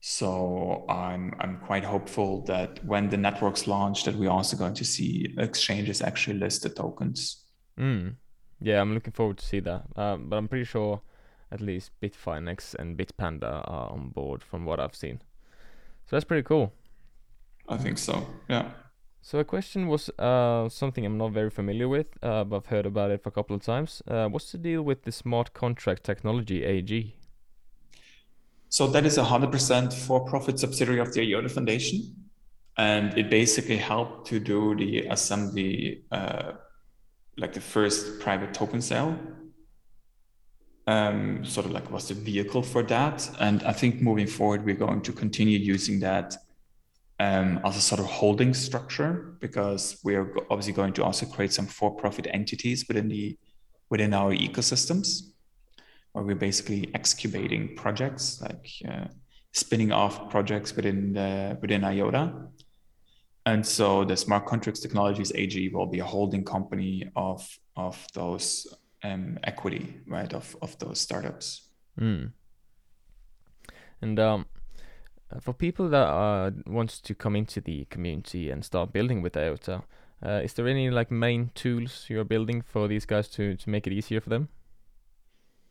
[0.00, 4.84] So I'm I'm quite hopeful that when the networks launch, that we're also going to
[4.84, 7.44] see exchanges actually list the tokens.
[7.78, 8.14] Mm.
[8.60, 9.84] Yeah, I'm looking forward to see that.
[9.96, 11.00] Um, but I'm pretty sure
[11.50, 15.20] at least Bitfinex and Bitpanda are on board from what I've seen.
[16.06, 16.72] So that's pretty cool.
[17.68, 18.26] I think so.
[18.48, 18.70] Yeah.
[19.20, 22.86] So a question was uh, something I'm not very familiar with, uh, but I've heard
[22.86, 24.02] about it for a couple of times.
[24.08, 27.14] Uh, what's the deal with the smart contract technology AG?
[28.70, 32.14] So that is a hundred percent for-profit subsidiary of the IOTA Foundation,
[32.76, 36.52] and it basically helped to do the assembly, uh,
[37.36, 39.18] like the first private token sale.
[40.86, 44.74] Um, sort of like was the vehicle for that, and I think moving forward we're
[44.74, 46.34] going to continue using that
[47.20, 51.52] um, as a sort of holding structure because we are obviously going to also create
[51.52, 53.36] some for-profit entities within the
[53.90, 55.30] within our ecosystems
[56.12, 59.06] where we're basically excubating projects, like uh,
[59.52, 62.48] spinning off projects within the, within IOTA,
[63.46, 68.66] and so the Smart Contracts Technologies AG will be a holding company of of those
[69.02, 71.70] um, equity, right, of of those startups.
[71.98, 72.32] Mm.
[74.02, 74.46] And um,
[75.40, 79.82] for people that uh, wants to come into the community and start building with IOTA,
[80.24, 83.86] uh, is there any like main tools you're building for these guys to to make
[83.86, 84.48] it easier for them?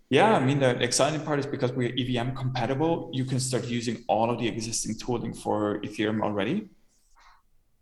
[0.09, 4.05] Yeah, I mean the exciting part is because we're EVM compatible, you can start using
[4.07, 6.69] all of the existing tooling for Ethereum already.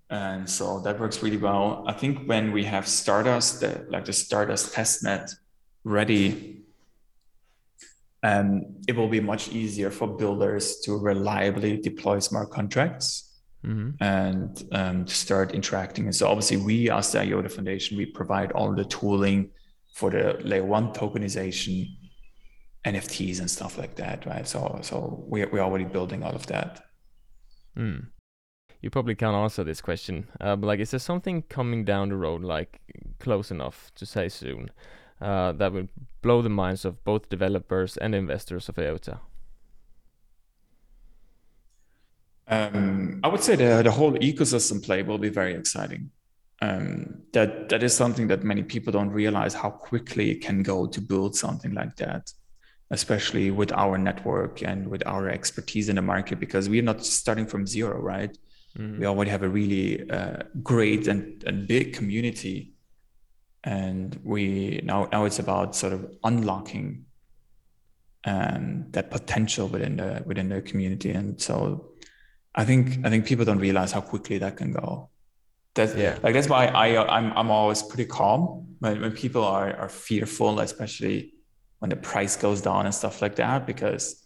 [0.10, 1.84] And so that works really well.
[1.88, 5.36] I think when we have Stardust, the, like the Stardust testnet
[5.84, 6.65] ready,
[8.26, 8.48] um,
[8.88, 13.32] it will be much easier for builders to reliably deploy smart contracts
[13.66, 14.04] Mm-hmm.
[14.04, 16.06] and um, to start interacting.
[16.06, 19.50] And so obviously we as the IOTA Foundation, we provide all the tooling
[19.96, 21.88] for the layer one tokenization,
[22.86, 24.48] NFTs and stuff like that, right?
[24.48, 26.84] So so we we're already building all of that.
[27.76, 28.06] Mm.
[28.82, 32.18] You probably can't answer this question, uh, but like, is there something coming down the
[32.18, 32.82] road, like
[33.20, 34.70] close enough to say soon,
[35.22, 35.88] uh, that will
[36.22, 39.20] blow the minds of both developers and investors of IOTA?
[42.48, 46.12] Um, I would say the the whole ecosystem play will be very exciting.
[46.62, 50.86] Um, that that is something that many people don't realize how quickly it can go
[50.88, 52.32] to build something like that,
[52.92, 57.48] especially with our network and with our expertise in the market, because we're not starting
[57.48, 58.38] from zero, right?
[58.78, 59.00] Mm.
[59.00, 62.75] We already have a really uh, great and, and big community,
[63.66, 67.06] and we now now it's about sort of unlocking
[68.26, 71.92] um, that potential within the within the community, and so
[72.56, 75.10] I think I think people don't realize how quickly that can go.
[75.74, 76.18] That's Yeah.
[76.24, 76.88] like that's why I
[77.18, 81.34] I'm I'm always pretty calm when, when people are are fearful, especially
[81.80, 84.24] when the price goes down and stuff like that, because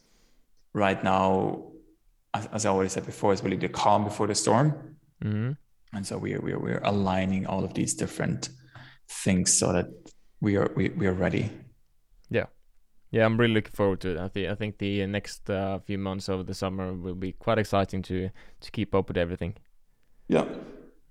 [0.74, 1.64] right now,
[2.34, 4.98] as, as I already said before, it's really the calm before the storm.
[5.22, 5.52] hmm
[5.94, 8.50] And so we're we're we're aligning all of these different
[9.10, 9.88] things so that
[10.42, 11.52] we are we, we are ready.
[12.30, 12.46] Yeah,
[13.12, 14.18] Yeah, I'm really looking forward to it.
[14.18, 17.58] I think I think the next uh, few months over the summer will be quite
[17.58, 18.30] exciting to
[18.62, 19.56] to keep up with everything.
[20.28, 20.46] Yeah.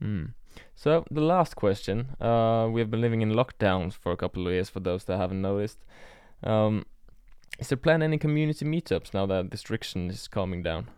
[0.02, 0.34] Mm.
[0.74, 4.52] So the last question, uh, we have been living in lockdowns for a couple of
[4.52, 4.70] years.
[4.70, 5.84] For those that haven't noticed,
[6.42, 6.84] um,
[7.58, 10.88] is there plan any community meetups now that the restriction is calming down?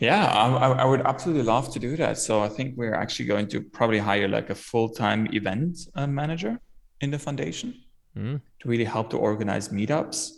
[0.00, 2.18] Yeah, I, I would absolutely love to do that.
[2.18, 6.58] So I think we're actually going to probably hire like a full-time event uh, manager
[7.00, 7.74] in the foundation
[8.14, 8.42] Mm.
[8.60, 10.32] to really help to organize meetups.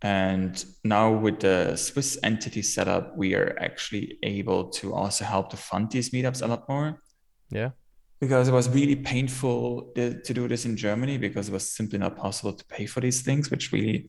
[0.00, 5.56] And now with the Swiss entity setup, we are actually able to also help to
[5.58, 7.02] fund these meetups a lot more
[7.50, 7.70] Yeah.
[8.18, 11.98] because it was really painful to to do this in Germany because it was simply
[11.98, 14.08] not possible to pay for these things, which really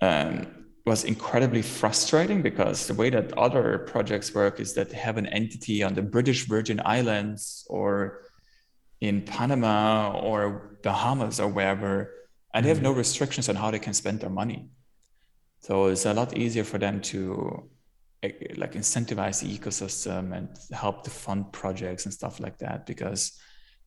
[0.00, 0.46] um,
[0.88, 5.26] was incredibly frustrating because the way that other projects work is that they have an
[5.26, 8.22] entity on the British Virgin Islands or
[9.00, 11.92] in Panama or Bahamas or wherever,
[12.54, 14.70] and they have no restrictions on how they can spend their money.
[15.60, 17.68] So it's a lot easier for them to
[18.22, 23.38] eh, like incentivize the ecosystem and help to fund projects and stuff like that because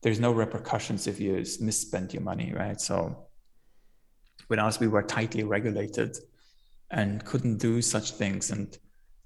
[0.02, 1.34] there's no repercussions if you
[1.68, 2.80] misspend your money, right?
[2.80, 3.28] So
[4.48, 6.16] with us, we were tightly regulated
[6.92, 8.50] and couldn't do such things.
[8.50, 8.76] And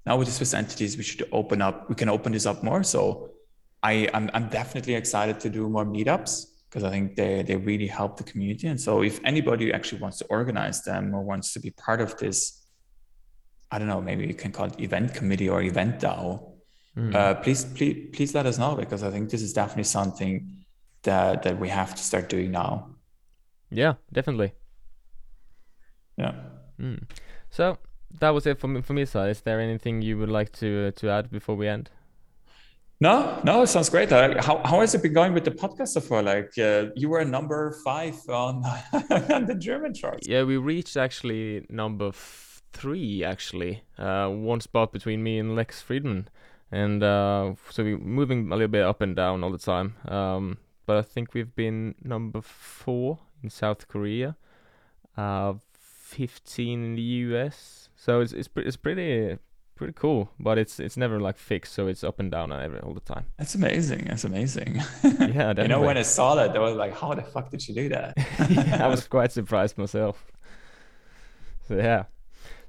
[0.05, 2.83] now with the Swiss entities, we should open up, we can open this up more.
[2.83, 3.31] So
[3.83, 7.87] I, I'm, I'm definitely excited to do more meetups because I think they, they really
[7.87, 8.67] help the community.
[8.67, 12.17] And so if anybody actually wants to organize them or wants to be part of
[12.17, 12.65] this,
[13.69, 16.57] I don't know, maybe you can call it event committee or event DAO,
[16.97, 17.13] Mm.
[17.13, 20.65] uh, please, please, please let us know because I think this is definitely something
[21.03, 22.95] that, that we have to start doing now.
[23.69, 24.53] Yeah, definitely.
[26.17, 26.33] Yeah.
[26.79, 27.03] Mm.
[27.57, 27.79] So
[28.19, 29.31] that was it from from my side.
[29.31, 31.89] Is there anything you would like to uh, to add before we end?
[32.99, 34.11] No, no, it sounds great.
[34.11, 36.21] Uh, how, how has it been going with the podcast so far?
[36.21, 38.63] Like uh, you were number five on,
[39.33, 40.27] on the German charts.
[40.27, 43.23] Yeah, we reached actually number f- three.
[43.23, 46.27] Actually, uh, one spot between me and Lex Fridman,
[46.71, 49.95] and uh, so we're moving a little bit up and down all the time.
[50.07, 54.37] Um, but I think we've been number four in South Korea,
[55.17, 55.53] uh,
[56.07, 57.89] fifteen in the US.
[57.95, 59.37] So it's it's, pre- it's pretty
[59.75, 62.93] pretty cool, but it's it's never like fixed, so it's up and down every all
[62.93, 63.25] the time.
[63.37, 64.05] That's amazing.
[64.05, 64.81] That's amazing.
[65.03, 67.75] Yeah, you know, when I saw that, I was like, how the fuck did you
[67.75, 68.13] do that?
[68.49, 70.31] yeah, I was quite surprised myself.
[71.67, 72.03] So yeah,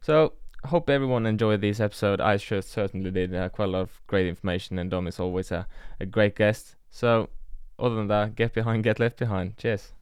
[0.01, 0.33] so
[0.65, 2.21] hope everyone enjoyed this episode.
[2.21, 3.35] I sure certainly did.
[3.35, 5.67] Uh, quite a lot of great information, and Dom is always a,
[6.01, 6.75] a great guest.
[6.91, 7.29] So
[7.79, 9.57] other than that, get behind, get left behind.
[9.57, 9.93] Cheers.